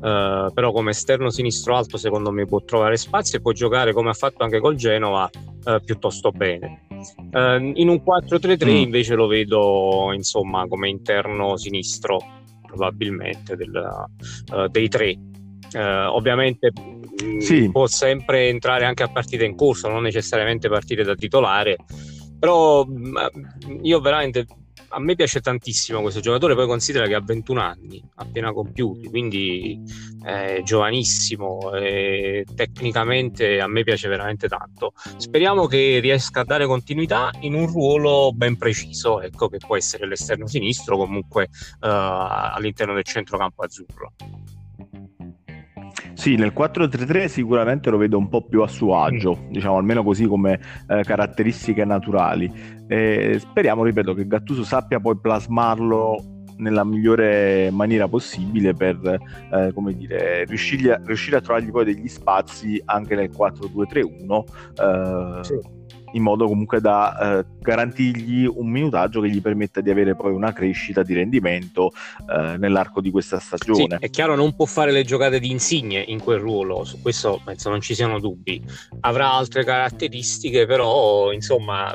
Uh, 0.00 0.52
però 0.52 0.70
come 0.70 0.90
esterno 0.90 1.28
sinistro 1.28 1.74
alto 1.74 1.96
secondo 1.96 2.30
me 2.30 2.46
può 2.46 2.62
trovare 2.62 2.96
spazio 2.96 3.38
e 3.38 3.40
può 3.40 3.50
giocare 3.50 3.92
come 3.92 4.10
ha 4.10 4.12
fatto 4.12 4.44
anche 4.44 4.60
col 4.60 4.76
Genova 4.76 5.28
uh, 5.64 5.80
piuttosto 5.84 6.30
bene 6.30 6.86
uh, 7.32 7.58
in 7.74 7.88
un 7.88 8.00
4-3-3 8.06 8.64
mm. 8.64 8.76
invece 8.76 9.16
lo 9.16 9.26
vedo 9.26 10.12
insomma 10.14 10.68
come 10.68 10.88
interno 10.88 11.56
sinistro 11.56 12.18
probabilmente 12.64 13.56
del, 13.56 14.06
dei 14.70 14.88
tre 14.88 15.18
ovviamente 15.76 16.72
mm, 16.72 17.38
sì. 17.38 17.70
può 17.70 17.86
sempre 17.86 18.48
entrare 18.48 18.84
anche 18.84 19.02
a 19.02 19.08
partita 19.08 19.44
in 19.44 19.54
corso 19.56 19.88
non 19.88 20.02
necessariamente 20.02 20.68
partire 20.68 21.04
da 21.04 21.14
titolare 21.14 21.76
però 22.38 22.86
mm, 22.86 23.16
io 23.82 24.00
veramente 24.00 24.46
a 24.90 25.00
me 25.00 25.14
piace 25.14 25.40
tantissimo 25.40 26.00
questo 26.00 26.20
giocatore, 26.20 26.54
poi 26.54 26.66
considera 26.66 27.06
che 27.06 27.14
ha 27.14 27.20
21 27.20 27.60
anni, 27.60 28.02
appena 28.16 28.52
compiuti, 28.52 29.08
quindi 29.08 29.80
è 30.22 30.60
giovanissimo 30.64 31.72
e 31.74 32.46
tecnicamente 32.54 33.60
a 33.60 33.66
me 33.66 33.82
piace 33.82 34.08
veramente 34.08 34.48
tanto. 34.48 34.92
Speriamo 35.16 35.66
che 35.66 35.98
riesca 36.00 36.40
a 36.40 36.44
dare 36.44 36.66
continuità 36.66 37.30
in 37.40 37.54
un 37.54 37.66
ruolo 37.66 38.32
ben 38.32 38.56
preciso, 38.56 39.20
ecco 39.20 39.48
che 39.48 39.58
può 39.58 39.76
essere 39.76 40.06
l'esterno 40.06 40.46
sinistro, 40.46 40.96
comunque 40.96 41.48
uh, 41.80 41.86
all'interno 41.86 42.94
del 42.94 43.04
centrocampo 43.04 43.62
azzurro. 43.62 44.12
Sì, 46.14 46.36
nel 46.36 46.52
4-3-3 46.56 47.26
sicuramente 47.26 47.90
lo 47.90 47.96
vedo 47.96 48.18
un 48.18 48.28
po' 48.28 48.42
più 48.42 48.62
a 48.62 48.68
suo 48.68 49.00
agio, 49.02 49.36
mm. 49.36 49.50
diciamo 49.50 49.76
almeno 49.76 50.02
così 50.02 50.26
come 50.26 50.60
eh, 50.88 51.02
caratteristiche 51.02 51.84
naturali. 51.84 52.50
E 52.86 53.38
speriamo, 53.38 53.84
ripeto, 53.84 54.14
che 54.14 54.26
Gattuso 54.26 54.64
sappia 54.64 55.00
poi 55.00 55.16
plasmarlo 55.16 56.36
nella 56.56 56.84
migliore 56.84 57.70
maniera 57.70 58.08
possibile 58.08 58.74
per 58.74 58.98
eh, 59.52 59.72
come 59.72 59.94
dire, 59.94 60.44
riuscire, 60.44 60.94
a, 60.94 61.00
riuscire 61.04 61.36
a 61.36 61.40
trovargli 61.40 61.70
poi 61.70 61.84
degli 61.84 62.08
spazi 62.08 62.82
anche 62.84 63.14
nel 63.14 63.30
4-2-3-1. 63.30 64.44
Eh, 64.74 65.44
sì 65.44 65.76
in 66.12 66.22
modo 66.22 66.46
comunque 66.46 66.80
da 66.80 67.38
eh, 67.38 67.44
garantirgli 67.60 68.46
un 68.46 68.68
minutaggio 68.68 69.20
che 69.20 69.30
gli 69.30 69.40
permetta 69.40 69.80
di 69.80 69.90
avere 69.90 70.14
poi 70.14 70.32
una 70.32 70.52
crescita 70.52 71.02
di 71.02 71.14
rendimento 71.14 71.92
eh, 72.28 72.56
nell'arco 72.56 73.00
di 73.00 73.10
questa 73.10 73.38
stagione. 73.38 73.96
Sì, 73.98 74.04
è 74.04 74.10
chiaro, 74.10 74.34
non 74.34 74.54
può 74.54 74.66
fare 74.66 74.92
le 74.92 75.04
giocate 75.04 75.38
di 75.38 75.50
insigne 75.50 76.00
in 76.00 76.20
quel 76.20 76.38
ruolo, 76.38 76.84
su 76.84 77.00
questo 77.00 77.40
penso 77.44 77.70
non 77.70 77.80
ci 77.80 77.94
siano 77.94 78.20
dubbi. 78.20 78.62
Avrà 79.00 79.32
altre 79.32 79.64
caratteristiche, 79.64 80.66
però 80.66 81.32
insomma 81.32 81.94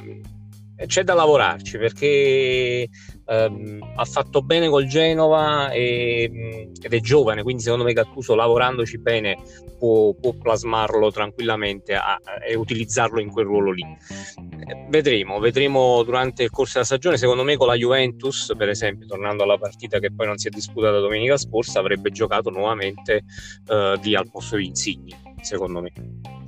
c'è 0.86 1.04
da 1.04 1.14
lavorarci 1.14 1.78
perché 1.78 2.90
ehm, 3.26 3.94
ha 3.96 4.06
fatto 4.06 4.42
bene 4.42 4.70
col 4.70 4.86
Genova 4.86 5.72
e, 5.72 6.70
ed 6.82 6.94
è 6.94 7.00
giovane, 7.00 7.44
quindi 7.44 7.62
secondo 7.64 7.84
me 7.84 7.94
Gattuso 7.94 8.36
lavorandoci 8.36 8.98
bene 8.98 9.38
può, 9.78 10.14
può 10.14 10.34
plasmarlo 10.34 11.12
tranquillamente 11.12 11.96
a, 11.96 12.20
e 12.46 12.56
utilizzarlo 12.56 13.20
in 13.20 13.30
quel 13.30 13.46
ruolo 13.46 13.72
lì. 13.72 13.84
Eh, 13.84 14.86
vedremo, 14.90 15.40
vedremo 15.40 16.04
durante 16.04 16.44
il 16.44 16.50
corso 16.50 16.74
della 16.74 16.86
stagione, 16.86 17.18
secondo 17.18 17.44
me 17.44 17.58
con 17.58 17.68
la 17.68 17.76
Juventus, 17.76 18.54
per 18.58 18.70
esempio, 18.70 19.08
tornando 19.08 19.44
alla 19.44 19.58
partita 19.58 20.00
che 20.00 20.14
poi 20.14 20.28
non 20.28 20.38
si 20.38 20.48
è 20.48 20.50
disputata 20.50 21.00
domenica 21.00 21.38
scorsa, 21.38 21.80
avrebbe 21.80 22.12
giocato 22.12 22.50
nuovamente 22.50 23.24
eh, 23.68 24.00
lì 24.02 24.16
al 24.16 24.30
posto 24.30 24.56
di 24.56 24.66
Insigni, 24.66 25.14
secondo 25.42 25.82
me. 25.82 26.43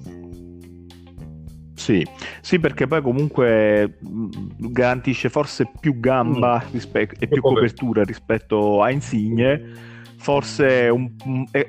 Sì, 1.85 2.03
sì, 2.41 2.57
perché 2.57 2.87
poi 2.87 2.99
comunque 3.03 3.99
garantisce 4.57 5.29
forse 5.29 5.69
più 5.79 5.99
gamba 5.99 6.63
mm. 6.65 6.71
rispe- 6.71 7.09
e 7.19 7.27
più 7.27 7.43
copertura 7.43 8.03
rispetto 8.03 8.81
a 8.81 8.89
Insigne 8.89 9.93
forse 10.17 10.89
un, 10.89 11.11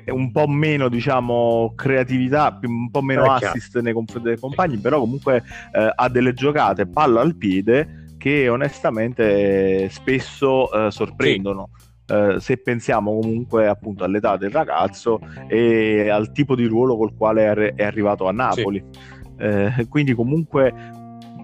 un, 0.07 0.31
po' 0.31 0.47
meno 0.47 0.89
diciamo 0.89 1.73
creatività 1.75 2.57
un 2.63 2.89
po' 2.89 3.03
meno 3.03 3.25
eh, 3.25 3.45
assist 3.45 3.79
nei 3.81 3.93
confronti 3.93 4.29
dei 4.29 4.39
compagni 4.39 4.77
però 4.77 4.99
comunque 4.99 5.43
eh, 5.71 5.91
ha 5.93 6.09
delle 6.09 6.33
giocate 6.33 6.87
palla 6.87 7.21
al 7.21 7.35
piede 7.35 8.15
che 8.17 8.49
onestamente 8.49 9.89
spesso 9.89 10.71
eh, 10.71 10.89
sorprendono 10.89 11.69
sì. 11.75 11.85
Uh, 12.07 12.39
se 12.39 12.55
pensiamo 12.55 13.19
comunque 13.19 13.67
appunto 13.67 14.05
all'età 14.05 14.37
del 14.37 14.49
ragazzo 14.49 15.19
e 15.49 16.07
al 16.07 16.31
tipo 16.31 16.55
di 16.55 16.63
ruolo 16.63 16.95
col 16.95 17.13
quale 17.13 17.41
è, 17.41 17.45
ar- 17.47 17.73
è 17.75 17.83
arrivato 17.83 18.29
a 18.29 18.31
Napoli. 18.31 18.81
Sì. 18.89 19.16
Eh, 19.37 19.87
quindi 19.89 20.13
comunque 20.13 20.73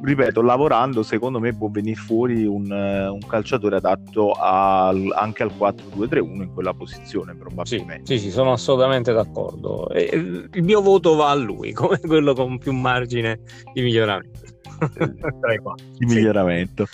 ripeto, 0.03 0.41
lavorando 0.41 1.01
secondo 1.01 1.39
me 1.39 1.53
può 1.53 1.69
venire 1.69 1.95
fuori 1.95 2.45
un, 2.45 2.69
un 2.69 3.19
calciatore 3.25 3.77
adatto 3.77 4.33
al, 4.33 5.11
anche 5.15 5.43
al 5.43 5.51
4-2-3-1 5.57 6.41
in 6.41 6.53
quella 6.53 6.73
posizione 6.73 7.33
probabilmente. 7.35 8.05
Sì, 8.05 8.17
sì, 8.17 8.25
sì 8.25 8.31
sono 8.31 8.51
assolutamente 8.51 9.13
d'accordo. 9.13 9.89
E, 9.89 10.49
il 10.51 10.63
mio 10.63 10.81
voto 10.81 11.15
va 11.15 11.29
a 11.29 11.35
lui 11.35 11.71
come 11.73 11.99
quello 11.99 12.33
con 12.33 12.57
più 12.57 12.73
margine 12.73 13.39
di 13.73 13.81
miglioramento. 13.81 14.41
di 15.97 16.05
miglioramento. 16.05 16.85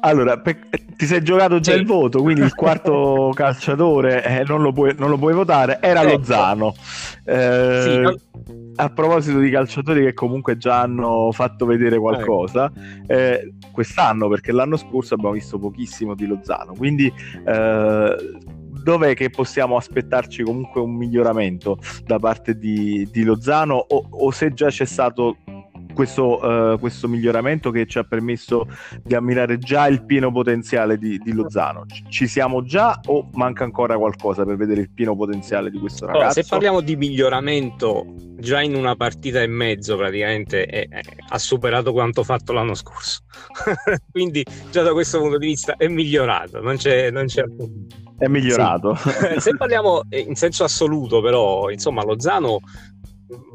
Allora, 0.00 0.38
pe- 0.38 0.58
ti 0.96 1.06
sei 1.06 1.22
giocato 1.22 1.58
già 1.60 1.72
sì. 1.72 1.78
il 1.78 1.86
voto, 1.86 2.20
quindi 2.22 2.42
il 2.42 2.54
quarto 2.54 3.30
calciatore 3.34 4.24
eh, 4.24 4.44
non, 4.44 4.62
lo 4.62 4.72
puoi, 4.72 4.94
non, 4.96 5.08
lo 5.08 5.18
puoi, 5.18 5.34
votare, 5.34 5.78
era 5.80 6.02
ecco. 6.02 6.16
Lozano. 6.16 6.74
Eh, 7.24 7.80
sì, 7.82 7.98
no... 7.98 8.16
A 8.78 8.90
proposito 8.90 9.38
di 9.38 9.50
calciatori 9.50 10.02
che 10.02 10.12
comunque 10.12 10.58
già 10.58 10.82
hanno 10.82 11.32
fatto 11.32 11.64
vedere 11.64 11.98
qualcosa, 11.98 12.70
eh, 13.06 13.54
quest'anno, 13.72 14.28
perché 14.28 14.52
l'anno 14.52 14.76
scorso 14.76 15.14
abbiamo 15.14 15.32
visto 15.32 15.58
pochissimo 15.58 16.14
di 16.14 16.26
Lozano, 16.26 16.74
quindi 16.74 17.10
eh, 17.46 18.16
dov'è 18.86 19.14
che 19.14 19.30
possiamo 19.30 19.76
aspettarci 19.76 20.42
comunque 20.42 20.80
un 20.80 20.94
miglioramento 20.94 21.78
da 22.04 22.18
parte 22.18 22.56
di, 22.56 23.08
di 23.10 23.24
Lozano? 23.24 23.74
O, 23.74 24.06
o 24.10 24.30
se 24.30 24.52
già 24.52 24.68
c'è 24.68 24.84
stato 24.84 25.38
questo, 25.96 26.44
uh, 26.44 26.78
questo, 26.78 27.08
miglioramento 27.08 27.70
che 27.70 27.86
ci 27.86 27.96
ha 27.96 28.04
permesso 28.04 28.68
di 29.02 29.14
ammirare 29.14 29.56
già 29.56 29.88
il 29.88 30.04
pieno 30.04 30.30
potenziale 30.30 30.98
di, 30.98 31.18
di, 31.18 31.32
Lozano. 31.32 31.86
Ci 32.10 32.26
siamo 32.28 32.62
già 32.62 33.00
o 33.06 33.30
manca 33.32 33.64
ancora 33.64 33.96
qualcosa 33.96 34.44
per 34.44 34.56
vedere 34.56 34.82
il 34.82 34.90
pieno 34.90 35.16
potenziale 35.16 35.70
di 35.70 35.78
questo 35.78 36.04
ragazzo? 36.04 36.24
Allora, 36.24 36.34
se 36.34 36.44
parliamo 36.46 36.80
di 36.82 36.96
miglioramento, 36.96 38.04
già 38.36 38.60
in 38.60 38.74
una 38.74 38.94
partita 38.94 39.40
e 39.40 39.46
mezzo 39.46 39.96
praticamente 39.96 40.66
è, 40.66 40.86
è, 40.86 41.00
ha 41.30 41.38
superato 41.38 41.92
quanto 41.92 42.22
fatto 42.22 42.52
l'anno 42.52 42.74
scorso. 42.74 43.20
Quindi 44.12 44.44
già 44.70 44.82
da 44.82 44.92
questo 44.92 45.18
punto 45.18 45.38
di 45.38 45.46
vista 45.46 45.76
è 45.78 45.88
migliorato, 45.88 46.60
non 46.60 46.76
c'è, 46.76 47.10
non 47.10 47.24
c'è 47.24 47.44
è 48.18 48.28
migliorato. 48.28 48.94
Sì. 48.94 49.40
Se 49.40 49.56
parliamo 49.56 50.02
in 50.10 50.34
senso 50.34 50.64
assoluto, 50.64 51.20
però, 51.20 51.70
insomma, 51.70 52.02
Lozano 52.02 52.60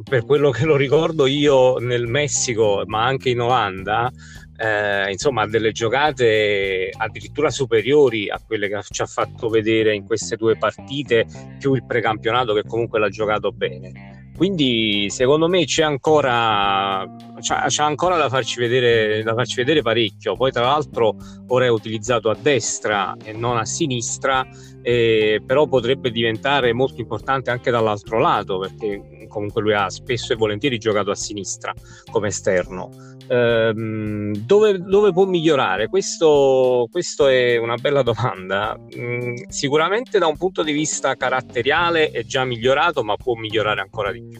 per 0.04 0.26
quello 0.26 0.50
che 0.50 0.66
lo 0.66 0.76
ricordo 0.76 1.26
io 1.26 1.78
nel 1.78 2.08
Messico, 2.08 2.84
ma 2.86 3.06
anche 3.06 3.30
in 3.30 3.40
Olanda, 3.40 4.12
eh, 4.58 5.12
insomma, 5.12 5.48
delle 5.48 5.72
giocate 5.72 6.90
addirittura 6.96 7.50
superiori 7.50 8.30
a 8.30 8.40
quelle 8.46 8.68
che 8.68 8.82
ci 8.90 9.02
ha 9.02 9.06
fatto 9.06 9.50
vedere 9.50 9.96
in 9.96 10.06
queste 10.06 10.36
due 10.36 10.58
partite, 10.58 11.26
più 11.58 11.74
il 11.74 11.86
precampionato 11.86 12.54
che 12.54 12.64
comunque 12.64 13.00
l'ha 13.00 13.10
giocato 13.10 13.52
bene. 13.52 14.11
Quindi 14.42 15.12
secondo 15.12 15.48
me 15.48 15.66
c'è 15.66 15.84
ancora, 15.84 17.06
c'è, 17.40 17.84
ancora 17.84 18.18
da, 18.18 18.28
farci 18.28 18.60
vedere, 18.60 19.22
da 19.22 19.36
farci 19.36 19.58
vedere 19.58 19.84
parecchio. 19.84 20.36
Poi 20.36 20.52
tra 20.52 20.64
l'altro 20.64 21.16
ora 21.50 21.66
è 21.66 21.70
utilizzato 21.70 22.28
a 22.32 22.36
destra 22.36 23.16
e 23.24 23.34
non 23.34 23.58
a 23.58 23.66
sinistra, 23.66 24.44
eh, 24.82 25.44
però 25.46 25.68
potrebbe 25.68 26.10
diventare 26.10 26.74
molto 26.74 27.02
importante 27.02 27.52
anche 27.52 27.70
dall'altro 27.70 28.18
lato 28.18 28.58
perché 28.58 29.28
comunque 29.28 29.62
lui 29.62 29.74
ha 29.74 29.88
spesso 29.92 30.34
e 30.34 30.38
volentieri 30.38 30.80
giocato 30.80 31.12
a 31.12 31.16
sinistra 31.16 31.72
come 32.10 32.30
esterno. 32.30 33.12
Ehm, 33.32 34.36
dove, 34.36 34.78
dove, 34.78 35.14
può 35.14 35.26
migliorare? 35.26 35.88
Questo, 35.88 36.88
questo, 36.92 37.28
è 37.28 37.56
una 37.56 37.76
bella 37.76 38.02
domanda. 38.04 38.78
Mm, 38.98 39.36
sicuramente 39.48 40.20
da 40.20 40.28
un 40.28 40.36
punto 40.36 40.64
di 40.64 40.74
vista 40.74 41.16
caratteriale 41.16 42.12
è 42.12 42.26
già 42.26 42.44
migliorato, 42.44 43.04
ma 43.04 43.16
può 43.16 43.36
migliorare 43.36 43.80
ancora 43.80 44.12
di 44.12 44.22
più, 44.22 44.31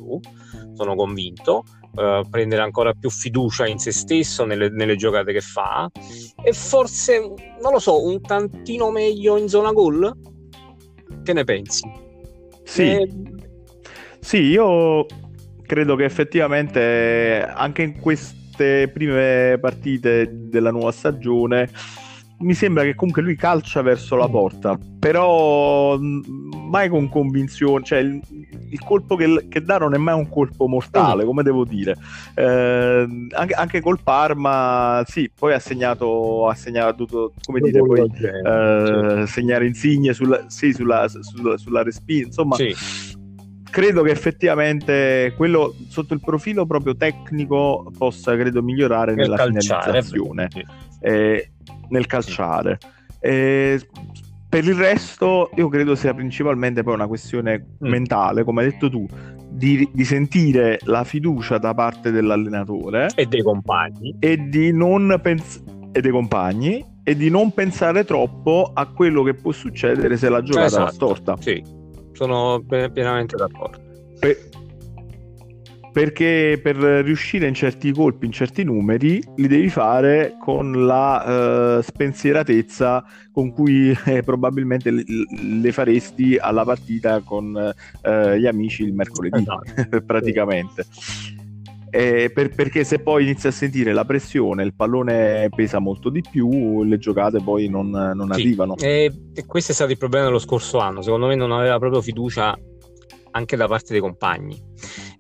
sono 0.74 0.96
convinto. 0.96 1.64
Uh, 1.92 2.26
prendere 2.30 2.62
ancora 2.62 2.94
più 2.94 3.10
fiducia 3.10 3.68
in 3.68 3.78
se 3.78 3.92
stesso 3.92 4.46
nelle, 4.46 4.70
nelle, 4.70 4.96
giocate 4.96 5.34
che 5.34 5.42
fa 5.42 5.92
e 6.42 6.54
forse 6.54 7.20
non 7.62 7.74
lo 7.74 7.80
so 7.80 8.06
un 8.06 8.22
tantino 8.22 8.92
meglio 8.92 9.36
in 9.36 9.50
zona 9.50 9.74
gol 9.74 10.10
che 11.24 11.34
ne 11.34 11.44
pensi? 11.44 11.82
Sì, 12.64 12.84
eh... 12.84 13.10
sì 14.20 14.38
io 14.38 15.06
credo 15.66 15.96
che 15.96 16.06
effettivamente 16.06 17.46
anche 17.46 17.82
in 17.82 18.00
queste 18.00 18.90
prime 18.94 19.58
partite 19.60 20.30
della 20.32 20.72
nuova 20.72 20.92
stagione 20.92 21.70
mi 22.42 22.54
sembra 22.54 22.84
che 22.84 22.96
comunque 22.96 23.22
lui 23.22 23.36
calcia 23.36 23.82
verso 23.82 24.16
la 24.16 24.28
porta, 24.28 24.78
però 25.00 25.98
mai 25.98 26.90
con 26.90 27.10
convinzione, 27.10 27.84
cioè 27.84 28.00
il, 28.00 28.20
il 28.70 28.80
colpo 28.80 29.16
che, 29.16 29.48
che, 29.50 29.62
dà 29.62 29.78
non 29.78 29.94
è 29.94 29.98
mai 29.98 30.16
un 30.16 30.30
colpo 30.30 30.68
mortale, 30.68 31.26
come 31.26 31.44
devo 31.44 31.66
dire. 31.66 31.96
Eh, 32.34 33.08
anche, 33.32 33.54
anche, 33.54 33.82
col 33.82 34.00
Parma, 34.02 35.04
sì, 35.06 35.30
poi 35.34 35.54
ha 35.54 35.60
segnato, 35.60 36.48
ha 36.48 36.56
segnato 36.56 37.34
come 37.44 37.60
dire, 37.60 37.80
poi, 37.80 38.10
eh, 38.22 39.24
segnare 39.28 39.68
insigne 39.68 40.14
sulla, 40.14 40.46
sì, 40.48 40.74
sulla, 40.74 41.08
sulla, 41.08 41.58
sulla 41.58 41.84
respinta, 41.84 42.28
insomma... 42.28 42.56
Sì. 42.56 42.74
credo 43.70 44.02
che 44.04 44.12
effettivamente 44.12 45.34
quello 45.38 45.74
sotto 45.88 46.14
il 46.14 46.20
profilo 46.20 46.66
proprio 46.66 46.96
tecnico 46.96 47.90
possa 47.98 48.36
credo 48.36 48.62
migliorare 48.62 49.14
nel 49.14 49.30
nella 49.30 49.38
calciare, 49.38 50.02
finalizzazione. 50.02 50.50
eh, 51.00 51.52
nel 51.92 52.08
calciare. 52.08 52.78
Eh, 53.20 53.80
per 54.50 54.66
il 54.66 54.76
resto 54.76 55.52
io 55.56 55.70
credo 55.70 55.96
sia 55.96 56.14
principalmente 56.14 56.84
poi 56.84 56.96
una 56.96 57.08
questione 57.08 57.58
mm. 57.60 57.88
mentale 57.88 58.44
come 58.44 58.64
hai 58.64 58.72
detto 58.72 58.90
tu 58.90 59.08
di, 59.50 59.88
di, 59.94 60.04
sentire 60.04 60.80
la 60.86 61.04
fiducia 61.04 61.58
da 61.58 61.74
parte 61.74 62.12
dell'allenatore 62.12 63.12
e 63.16 63.28
dei 63.28 63.44
compagni. 63.44 64.16
e 64.20 64.50
di 64.50 64.74
non 64.74 65.18
pensare 65.22 65.80
e 65.94 66.02
dei 66.02 66.12
compagni 66.12 66.84
e 67.04 67.16
di 67.16 67.30
non 67.30 67.54
pensare 67.54 68.04
troppo 68.06 68.72
a 68.74 68.88
quello 68.88 69.24
che 69.24 69.36
può 69.36 69.52
succedere 69.52 70.18
se 70.18 70.30
la 70.30 70.42
giocata 70.42 70.66
esatto, 70.66 70.84
va 70.84 70.92
storta. 70.92 71.36
Sì 71.40 71.80
sono 72.14 72.64
pienamente 72.68 73.36
d'accordo. 73.36 73.80
Per, 74.20 74.38
perché 75.92 76.60
per 76.62 76.78
riuscire 76.78 77.48
in 77.48 77.54
certi 77.54 77.92
colpi, 77.92 78.26
in 78.26 78.32
certi 78.32 78.64
numeri, 78.64 79.22
li 79.36 79.48
devi 79.48 79.70
fare 79.70 80.38
con 80.40 80.86
la 80.86 81.78
uh, 81.78 81.82
spensieratezza 81.82 83.04
con 83.32 83.52
cui 83.52 83.96
eh, 84.06 84.24
probabilmente 84.24 84.90
le, 84.90 85.04
le, 85.06 85.72
faresti 85.72 86.38
alla 86.38 86.64
partita 86.64 87.20
con 87.20 87.54
uh, 87.54 88.34
gli 88.34 88.48
amici 88.48 88.84
il 88.84 88.94
mercoledì, 88.94 89.40
esatto. 89.40 90.02
praticamente. 90.06 90.86
Eh, 91.94 92.32
per, 92.34 92.56
perché 92.56 92.86
se 92.86 93.00
poi 93.00 93.24
inizi 93.24 93.48
a 93.48 93.52
sentire 93.52 93.92
la 93.92 94.06
pressione, 94.06 94.64
il 94.64 94.74
pallone 94.74 95.50
pesa 95.54 95.80
molto 95.80 96.10
di 96.10 96.22
più, 96.22 96.84
le 96.84 96.98
giocate 96.98 97.42
poi 97.44 97.68
non, 97.68 97.90
non 97.90 98.30
sì. 98.32 98.40
arrivano. 98.40 98.78
E, 98.78 99.12
e 99.34 99.46
questo 99.46 99.74
è 99.74 99.76
stato 99.76 99.92
il 99.92 99.98
problema 99.98 100.28
dello 100.28 100.40
scorso 100.40 100.78
anno. 100.78 101.02
Secondo 101.02 101.28
me 101.28 101.36
non 101.36 101.52
aveva 101.52 101.78
proprio 101.80 102.02
fiducia 102.02 102.58
anche 103.32 103.56
da 103.58 103.68
parte 103.68 103.92
dei 103.92 104.02
compagni 104.02 104.58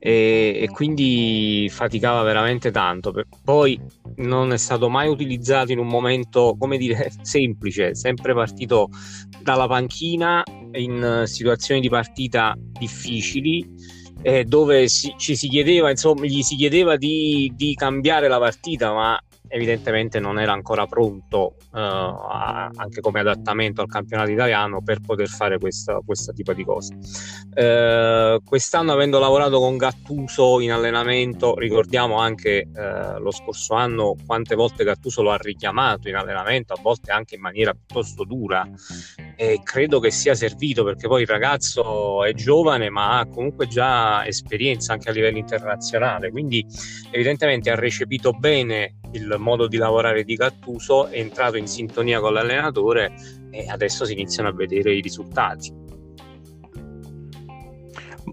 e, 0.03 0.57
e, 0.63 0.67
quindi 0.69 1.69
faticava 1.71 2.23
veramente 2.23 2.71
tanto. 2.71 3.13
Poi 3.43 3.79
non 4.15 4.51
è 4.51 4.57
stato 4.57 4.89
mai 4.89 5.07
utilizzato 5.07 5.71
in 5.71 5.77
un 5.77 5.87
momento, 5.87 6.55
come 6.57 6.77
dire, 6.77 7.11
semplice, 7.21 7.93
sempre 7.93 8.33
partito 8.33 8.89
dalla 9.43 9.67
panchina 9.67 10.41
in 10.71 11.23
situazioni 11.25 11.81
di 11.81 11.89
partita 11.89 12.55
difficili 12.57 13.99
eh, 14.23 14.43
dove 14.43 14.87
si, 14.87 15.13
ci 15.17 15.35
si 15.35 15.47
chiedeva, 15.47 15.89
insomma, 15.89 16.25
gli 16.25 16.41
si 16.41 16.55
chiedeva 16.55 16.95
di, 16.95 17.51
di, 17.55 17.73
cambiare 17.75 18.27
la 18.27 18.39
partita, 18.39 18.93
ma 18.93 19.19
evidentemente 19.51 20.19
non 20.19 20.39
era 20.39 20.53
ancora 20.53 20.85
pronto 20.87 21.55
uh, 21.71 21.77
a, 21.77 22.71
anche 22.73 23.01
come 23.01 23.19
adattamento 23.19 23.81
al 23.81 23.87
campionato 23.87 24.31
italiano 24.31 24.81
per 24.81 24.99
poter 25.01 25.27
fare 25.27 25.59
questo 25.59 26.01
tipo 26.33 26.53
di 26.53 26.63
cose. 26.63 26.95
Uh, 27.53 28.41
quest'anno 28.43 28.93
avendo 28.93 29.19
lavorato 29.19 29.59
con 29.59 29.77
Gattuso 29.77 30.59
in 30.61 30.71
allenamento, 30.71 31.57
ricordiamo 31.57 32.17
anche 32.17 32.67
uh, 32.73 33.19
lo 33.19 33.31
scorso 33.31 33.73
anno 33.73 34.15
quante 34.25 34.55
volte 34.55 34.83
Gattuso 34.83 35.21
lo 35.21 35.31
ha 35.31 35.37
richiamato 35.37 36.07
in 36.07 36.15
allenamento, 36.15 36.73
a 36.73 36.79
volte 36.81 37.11
anche 37.11 37.35
in 37.35 37.41
maniera 37.41 37.73
piuttosto 37.73 38.23
dura 38.23 38.67
e 39.41 39.61
credo 39.63 39.99
che 39.99 40.11
sia 40.11 40.35
servito 40.35 40.83
perché 40.83 41.07
poi 41.07 41.23
il 41.23 41.27
ragazzo 41.27 42.23
è 42.23 42.31
giovane 42.31 42.91
ma 42.91 43.17
ha 43.17 43.25
comunque 43.25 43.65
già 43.65 44.23
esperienza 44.27 44.93
anche 44.93 45.09
a 45.09 45.11
livello 45.11 45.39
internazionale, 45.39 46.29
quindi 46.29 46.63
evidentemente 47.09 47.71
ha 47.71 47.75
recepito 47.75 48.33
bene 48.33 48.97
il 49.13 49.35
modo 49.39 49.65
di 49.65 49.77
lavorare 49.77 50.23
di 50.23 50.35
Gattuso, 50.35 51.07
è 51.07 51.17
entrato 51.17 51.57
in 51.57 51.65
sintonia 51.65 52.19
con 52.19 52.33
l'allenatore 52.33 53.13
e 53.49 53.65
adesso 53.67 54.05
si 54.05 54.13
iniziano 54.13 54.49
a 54.49 54.53
vedere 54.53 54.93
i 54.93 55.01
risultati. 55.01 55.73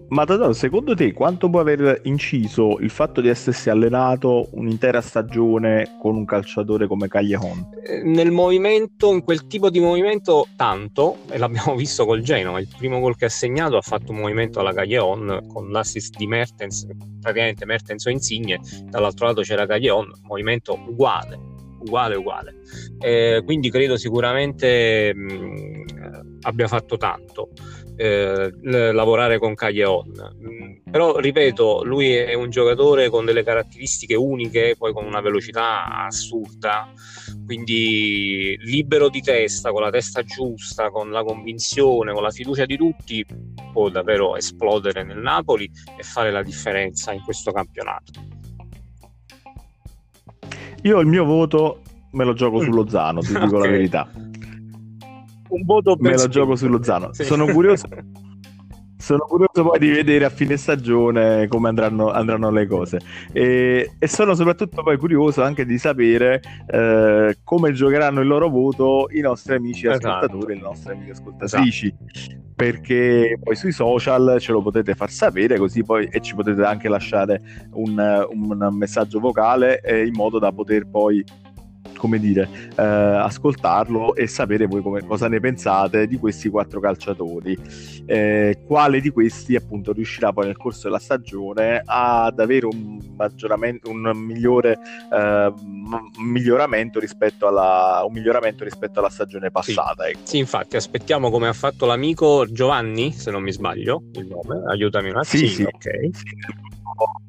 Ma 0.09 0.25
Tadano, 0.25 0.53
secondo 0.53 0.95
te 0.95 1.13
quanto 1.13 1.51
può 1.51 1.59
aver 1.59 2.01
inciso 2.05 2.79
il 2.79 2.89
fatto 2.89 3.21
di 3.21 3.27
essersi 3.27 3.69
allenato 3.69 4.47
un'intera 4.53 5.01
stagione 5.01 5.97
con 6.01 6.15
un 6.15 6.25
calciatore 6.25 6.87
come 6.87 7.07
Caglion? 7.07 7.69
Eh, 7.85 8.01
nel 8.01 8.31
movimento, 8.31 9.13
in 9.13 9.23
quel 9.23 9.45
tipo 9.45 9.69
di 9.69 9.79
movimento, 9.79 10.47
tanto, 10.55 11.17
e 11.29 11.37
l'abbiamo 11.37 11.75
visto 11.77 12.07
col 12.07 12.21
Genoa. 12.21 12.59
Il 12.59 12.67
primo 12.75 12.99
gol 12.99 13.15
che 13.15 13.25
ha 13.25 13.29
segnato 13.29 13.77
ha 13.77 13.81
fatto 13.81 14.11
un 14.11 14.17
movimento 14.17 14.59
alla 14.59 14.73
Caglion 14.73 15.45
con 15.47 15.69
l'assist 15.69 16.17
di 16.17 16.25
Mertens, 16.25 16.87
praticamente 17.21 17.65
Mertens 17.65 18.05
o 18.05 18.09
Insigne, 18.09 18.59
dall'altro 18.85 19.27
lato 19.27 19.41
c'era 19.41 19.67
Caglion, 19.67 20.11
movimento 20.23 20.73
uguale, 20.87 21.39
uguale, 21.81 22.15
uguale. 22.15 22.55
Eh, 22.97 23.43
quindi 23.45 23.69
credo 23.69 23.95
sicuramente 23.95 25.13
mh, 25.13 25.83
abbia 26.41 26.67
fatto 26.67 26.97
tanto 26.97 27.49
eh, 27.99 28.53
lavorare 28.93 29.39
con 29.39 29.55
Caglion. 29.55 30.13
Mm, 30.41 30.89
però 30.89 31.17
ripeto, 31.17 31.83
lui 31.83 32.13
è 32.13 32.33
un 32.33 32.49
giocatore 32.49 33.09
con 33.09 33.25
delle 33.25 33.43
caratteristiche 33.43 34.15
uniche, 34.15 34.75
poi 34.77 34.93
con 34.93 35.05
una 35.05 35.19
velocità 35.19 36.05
assurda, 36.05 36.87
quindi 37.45 38.55
libero 38.61 39.09
di 39.09 39.19
testa, 39.21 39.71
con 39.71 39.81
la 39.81 39.89
testa 39.89 40.23
giusta, 40.23 40.89
con 40.89 41.11
la 41.11 41.23
convinzione, 41.23 42.13
con 42.13 42.23
la 42.23 42.31
fiducia 42.31 42.65
di 42.65 42.77
tutti, 42.77 43.25
può 43.73 43.89
davvero 43.89 44.37
esplodere 44.37 45.03
nel 45.03 45.19
Napoli 45.19 45.69
e 45.97 46.03
fare 46.03 46.31
la 46.31 46.41
differenza 46.41 47.11
in 47.11 47.21
questo 47.21 47.51
campionato. 47.51 48.13
Io 50.83 50.99
il 50.99 51.07
mio 51.07 51.25
voto 51.25 51.81
me 52.11 52.23
lo 52.23 52.33
gioco 52.33 52.61
sullo 52.61 52.87
Zano, 52.87 53.19
ti 53.19 53.33
dico 53.33 53.43
okay. 53.57 53.59
la 53.59 53.67
verità 53.67 54.09
un 55.49 55.63
voto 55.65 55.95
per 55.95 56.11
me 56.11 56.17
lo 56.17 56.27
gioco 56.27 56.55
sullo 56.55 56.83
Zano. 56.83 57.13
Sì. 57.13 57.23
Sono 57.23 57.45
curioso. 57.45 57.87
sono 58.99 59.25
curioso 59.25 59.63
poi 59.63 59.79
di 59.79 59.89
vedere 59.89 60.25
a 60.25 60.29
fine 60.29 60.57
stagione 60.57 61.47
come 61.47 61.69
andranno, 61.69 62.11
andranno 62.11 62.51
le 62.51 62.67
cose 62.67 62.99
e, 63.31 63.91
e, 63.97 64.07
sono 64.09 64.35
soprattutto 64.35 64.83
poi 64.83 64.97
curioso 64.97 65.41
anche 65.41 65.65
di 65.65 65.77
sapere 65.77 66.41
eh, 66.67 67.37
come 67.45 67.71
giocheranno 67.71 68.19
il 68.19 68.27
loro 68.27 68.49
voto 68.49 69.07
i 69.11 69.21
nostri 69.21 69.55
amici 69.55 69.87
esatto. 69.87 70.07
ascoltatori 70.09 70.51
e 70.51 70.55
le 70.57 70.61
nostre 70.61 70.93
amiche 70.93 71.11
ascoltatrici 71.11 71.95
esatto. 72.11 72.41
perché 72.53 73.39
poi 73.41 73.55
sui 73.55 73.71
social 73.71 74.35
ce 74.39 74.51
lo 74.51 74.61
potete 74.61 74.93
far 74.95 75.09
sapere 75.09 75.57
così 75.57 75.81
poi 75.81 76.05
e 76.11 76.19
ci 76.19 76.35
potete 76.35 76.61
anche 76.63 76.89
lasciare 76.89 77.41
un, 77.75 77.97
un 78.29 78.67
messaggio 78.73 79.21
vocale 79.21 79.79
eh, 79.79 80.05
in 80.05 80.13
modo 80.13 80.39
da 80.39 80.51
poter 80.51 80.89
poi 80.89 81.23
come 81.97 82.19
dire, 82.19 82.49
eh, 82.75 82.83
ascoltarlo 82.83 84.15
e 84.15 84.27
sapere 84.27 84.65
voi 84.65 84.81
come, 84.81 85.05
cosa 85.05 85.27
ne 85.27 85.39
pensate 85.39 86.07
di 86.07 86.17
questi 86.17 86.49
quattro 86.49 86.79
calciatori. 86.79 87.57
Eh, 88.05 88.59
quale 88.65 89.01
di 89.01 89.09
questi 89.09 89.55
appunto 89.55 89.91
riuscirà 89.91 90.31
poi 90.33 90.45
nel 90.45 90.57
corso 90.57 90.83
della 90.83 90.99
stagione 90.99 91.81
ad 91.85 92.39
avere 92.39 92.65
un, 92.65 92.99
un 93.83 94.11
migliore 94.15 94.79
eh, 95.11 95.53
miglioramento 96.19 96.99
rispetto 96.99 97.47
alla, 97.47 98.03
un 98.05 98.13
miglioramento 98.13 98.63
rispetto 98.63 98.99
alla 98.99 99.09
stagione 99.09 99.51
passata. 99.51 100.05
Sì. 100.05 100.09
Ecco. 100.09 100.19
sì, 100.23 100.37
infatti 100.37 100.75
aspettiamo 100.75 101.29
come 101.29 101.47
ha 101.47 101.53
fatto 101.53 101.85
l'amico 101.85 102.45
Giovanni, 102.49 103.11
se 103.11 103.31
non 103.31 103.43
mi 103.43 103.51
sbaglio, 103.51 104.03
il 104.13 104.27
nome, 104.27 104.63
aiutami 104.67 105.09
un 105.09 105.17
attimo. 105.17 105.47
Sì, 105.47 105.47
sì, 105.47 105.63
ok. 105.63 106.09
Sì 106.11 106.77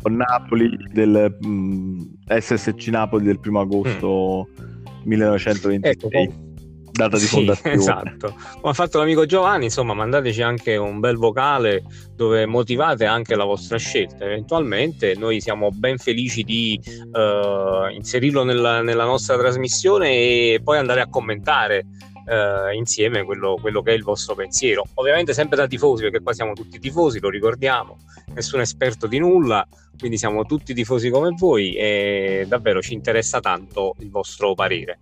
Napoli 0.05 0.77
del 0.93 1.37
mm, 1.45 2.01
SSC 2.27 2.89
Napoli 2.89 3.25
del 3.25 3.39
primo 3.41 3.61
agosto 3.61 4.49
mm. 4.49 5.03
1926. 5.05 6.23
Ecco, 6.23 6.49
data 6.93 7.17
di 7.17 7.23
sì, 7.25 7.29
fondazione. 7.29 7.77
Esatto. 7.77 8.35
Come 8.61 8.71
ha 8.71 8.73
fatto 8.73 8.99
l'amico 8.99 9.27
Giovanni, 9.27 9.65
insomma, 9.65 9.95
mandateci 9.95 10.43
anche 10.43 10.77
un 10.77 11.01
bel 11.01 11.17
vocale 11.17 11.83
dove 12.15 12.47
motivate 12.47 13.07
anche 13.07 13.35
la 13.35 13.45
vostra 13.45 13.79
scelta. 13.79 14.25
Eventualmente 14.25 15.15
noi 15.17 15.41
siamo 15.41 15.71
ben 15.71 15.99
felici 15.99 16.43
di 16.43 16.79
uh, 17.13 17.93
inserirlo 17.93 18.45
nella, 18.45 18.83
nella, 18.83 19.05
nostra 19.05 19.39
trasmissione 19.39 20.09
e 20.09 20.61
poi 20.63 20.79
andare 20.79 21.01
a 21.01 21.09
commentare 21.09 21.87
uh, 22.31 22.75
insieme 22.75 23.25
quello, 23.25 23.59
quello, 23.61 23.83
che 23.83 23.91
è 23.91 23.95
il 23.95 24.05
vostro 24.05 24.35
pensiero. 24.35 24.85
Ovviamente 24.95 25.35
sempre 25.35 25.57
da 25.57 25.67
tifosi, 25.67 26.03
perché 26.03 26.21
qua 26.21 26.33
siamo 26.33 26.53
tutti 26.53 26.79
tifosi, 26.79 27.19
lo 27.21 27.29
ricordiamo, 27.29 27.99
nessun 28.35 28.61
esperto 28.61 29.07
di 29.07 29.19
nulla, 29.19 29.67
quindi 29.99 30.17
siamo 30.17 30.45
tutti 30.45 30.73
tifosi 30.73 31.11
come 31.11 31.35
voi 31.37 31.75
e 31.75 32.45
davvero 32.47 32.81
ci 32.81 32.95
interessa 32.95 33.41
tanto 33.41 33.95
il 33.99 34.11
vostro 34.11 34.55
parere. 34.55 34.99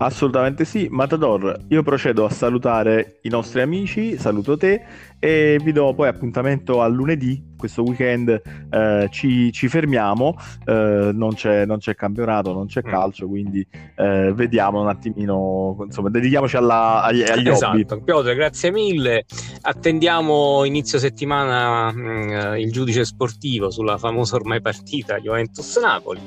Assolutamente 0.00 0.64
sì, 0.64 0.86
Matador, 0.88 1.64
io 1.68 1.82
procedo 1.82 2.24
a 2.24 2.30
salutare 2.30 3.18
i 3.22 3.28
nostri 3.28 3.62
amici, 3.62 4.16
saluto 4.16 4.56
te 4.56 4.80
e 5.18 5.58
vi 5.60 5.72
do 5.72 5.92
poi 5.92 6.06
appuntamento 6.06 6.80
a 6.80 6.86
lunedì, 6.86 7.54
questo 7.56 7.82
weekend 7.82 8.40
eh, 8.70 9.08
ci, 9.10 9.50
ci, 9.50 9.66
fermiamo, 9.66 10.36
eh, 10.66 11.10
non, 11.12 11.34
c'è, 11.34 11.66
non, 11.66 11.78
c'è, 11.78 11.96
campionato, 11.96 12.52
non 12.52 12.66
c'è 12.66 12.82
mm. 12.86 12.88
calcio, 12.88 13.26
quindi 13.26 13.66
eh, 13.96 14.32
vediamo 14.32 14.80
un 14.80 14.88
attimino, 14.88 15.76
insomma, 15.84 16.10
dedichiamoci 16.10 16.56
alla, 16.56 17.02
agli, 17.02 17.22
agli 17.22 17.48
esatto. 17.48 17.72
hobby. 17.72 18.04
Piotr, 18.04 18.34
grazie 18.34 18.70
mille, 18.70 19.24
attendiamo 19.62 20.64
inizio 20.64 21.00
settimana 21.00 21.90
mh, 21.90 22.00
mm, 22.00 22.54
il 22.58 22.70
giudice 22.70 23.04
sportivo 23.04 23.70
sulla 23.70 23.98
famosa 23.98 24.36
ormai 24.36 24.60
partita 24.60 25.18
Juventus-Napoli, 25.18 26.20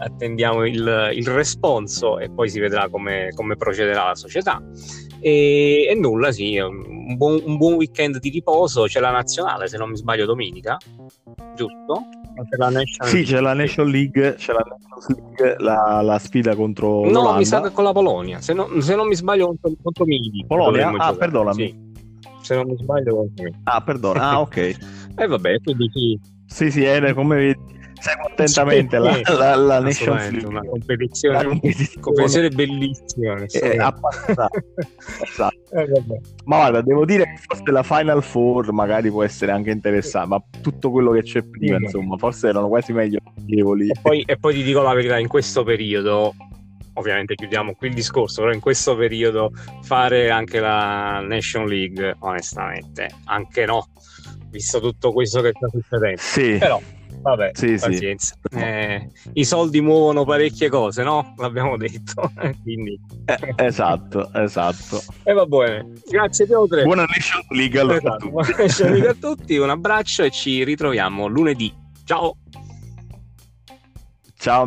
attendiamo 0.00 0.66
il, 0.66 1.10
il 1.14 1.26
responso 1.26 2.18
e 2.18 2.30
poi 2.30 2.48
si 2.48 2.58
vedrà 2.58 2.88
come, 2.88 3.30
come 3.34 3.56
procederà 3.56 4.06
la 4.06 4.14
società. 4.14 4.60
E, 5.20 5.86
e 5.88 5.94
nulla, 5.94 6.32
sì, 6.32 6.58
un 6.58 7.16
buon, 7.16 7.40
un 7.44 7.56
buon, 7.56 7.74
weekend 7.74 8.18
di 8.18 8.30
riposo. 8.30 8.84
C'è 8.84 9.00
la 9.00 9.10
nazionale, 9.10 9.68
se 9.68 9.76
non 9.76 9.90
mi 9.90 9.96
sbaglio, 9.96 10.24
domenica, 10.24 10.78
giusto? 11.54 12.02
C'è 12.48 12.56
la 12.56 12.70
sì, 13.04 13.22
c'è 13.22 13.40
la 13.40 13.52
National 13.52 13.90
League, 13.90 14.34
c'è 14.36 14.52
la, 14.52 14.64
League, 15.08 15.56
la, 15.58 16.00
la 16.00 16.18
sfida 16.18 16.54
contro. 16.54 17.04
No, 17.04 17.10
l'Olanda. 17.10 17.38
mi 17.38 17.44
sa 17.44 17.60
che 17.60 17.70
con 17.70 17.84
la 17.84 17.92
Polonia. 17.92 18.40
Se, 18.40 18.54
no, 18.54 18.80
se 18.80 18.94
non 18.94 19.08
mi 19.08 19.14
sbaglio, 19.14 19.46
contro, 19.46 19.72
contro 19.82 20.04
Mili. 20.06 20.44
Polonia? 20.46 20.88
Ah, 20.88 20.92
giocare. 20.92 21.16
perdonami. 21.16 21.66
Sì. 21.66 21.88
Se 22.40 22.54
non 22.54 22.68
mi 22.68 22.76
sbaglio, 22.76 23.16
contro 23.16 23.44
Mili. 23.44 23.56
Ah, 23.64 23.82
perdona. 23.82 24.30
Ah, 24.30 24.40
ok. 24.40 24.56
e 24.56 24.76
eh, 25.16 25.26
vabbè, 25.26 25.60
quindi 25.60 25.90
sì. 25.92 26.18
Sì, 26.46 26.70
sì, 26.70 26.82
è 26.82 27.12
come 27.12 27.36
vedi 27.36 27.79
seguo 28.00 28.26
attentamente 28.26 28.98
la, 28.98 29.20
la, 29.24 29.54
la 29.54 29.80
Nations 29.80 30.30
League. 30.30 30.48
Una 30.48 30.60
competizione, 30.60 31.36
una 31.38 31.48
competizione. 31.48 32.00
competizione 32.00 32.48
bellissima. 32.48 33.34
Eh, 33.36 33.46
esatto. 33.46 34.58
eh, 35.72 36.04
ma 36.44 36.56
guarda, 36.56 36.80
devo 36.82 37.04
dire 37.04 37.24
che 37.24 37.36
forse 37.46 37.70
la 37.70 37.82
Final 37.82 38.22
Four 38.22 38.72
magari 38.72 39.10
può 39.10 39.22
essere 39.22 39.52
anche 39.52 39.70
interessante, 39.70 40.28
ma 40.28 40.42
tutto 40.60 40.90
quello 40.90 41.12
che 41.12 41.22
c'è 41.22 41.42
prima, 41.42 41.78
mm. 41.78 41.84
insomma, 41.84 42.16
forse 42.16 42.48
erano 42.48 42.68
quasi 42.68 42.92
meglio 42.92 43.20
e 43.46 43.92
poi, 44.00 44.22
e 44.26 44.36
poi 44.36 44.54
ti 44.54 44.62
dico 44.62 44.80
la 44.80 44.94
verità, 44.94 45.18
in 45.18 45.28
questo 45.28 45.64
periodo 45.64 46.34
ovviamente 46.94 47.34
chiudiamo 47.34 47.74
qui 47.74 47.88
il 47.88 47.94
discorso, 47.94 48.42
però 48.42 48.52
in 48.52 48.60
questo 48.60 48.96
periodo 48.96 49.52
fare 49.82 50.30
anche 50.30 50.60
la 50.60 51.20
Nation 51.20 51.66
League, 51.66 52.16
onestamente, 52.20 53.08
anche 53.24 53.64
no, 53.64 53.88
visto 54.50 54.80
tutto 54.80 55.12
questo 55.12 55.40
che 55.40 55.52
sta 55.54 55.68
succedendo. 55.68 56.20
Sì. 56.20 56.56
Però 56.58 56.80
Vabbè, 57.22 57.50
sì, 57.52 57.76
pazienza. 57.78 58.34
Sì. 58.42 58.56
Eh, 58.58 59.10
I 59.34 59.44
soldi 59.44 59.80
muovono 59.80 60.24
parecchie 60.24 60.68
cose, 60.68 61.02
no? 61.02 61.34
L'abbiamo 61.36 61.76
detto. 61.76 62.32
Quindi... 62.62 62.98
Eh, 63.26 63.54
esatto, 63.56 64.32
esatto. 64.32 65.02
E 65.22 65.32
va 65.32 65.44
bene. 65.44 65.92
Grazie 66.08 66.46
Piotr. 66.46 66.82
Buona 66.82 67.04
Nation 67.04 67.42
League 67.50 67.78
allora 67.78 67.98
esatto. 67.98 68.30
Buona 68.30 68.54
Nation 68.56 68.90
League 68.92 69.08
a 69.08 69.14
tutti. 69.14 69.56
Un 69.56 69.70
abbraccio 69.70 70.22
e 70.22 70.30
ci 70.30 70.64
ritroviamo 70.64 71.26
lunedì. 71.26 71.72
Ciao. 72.04 72.36
Ciao. 74.38 74.66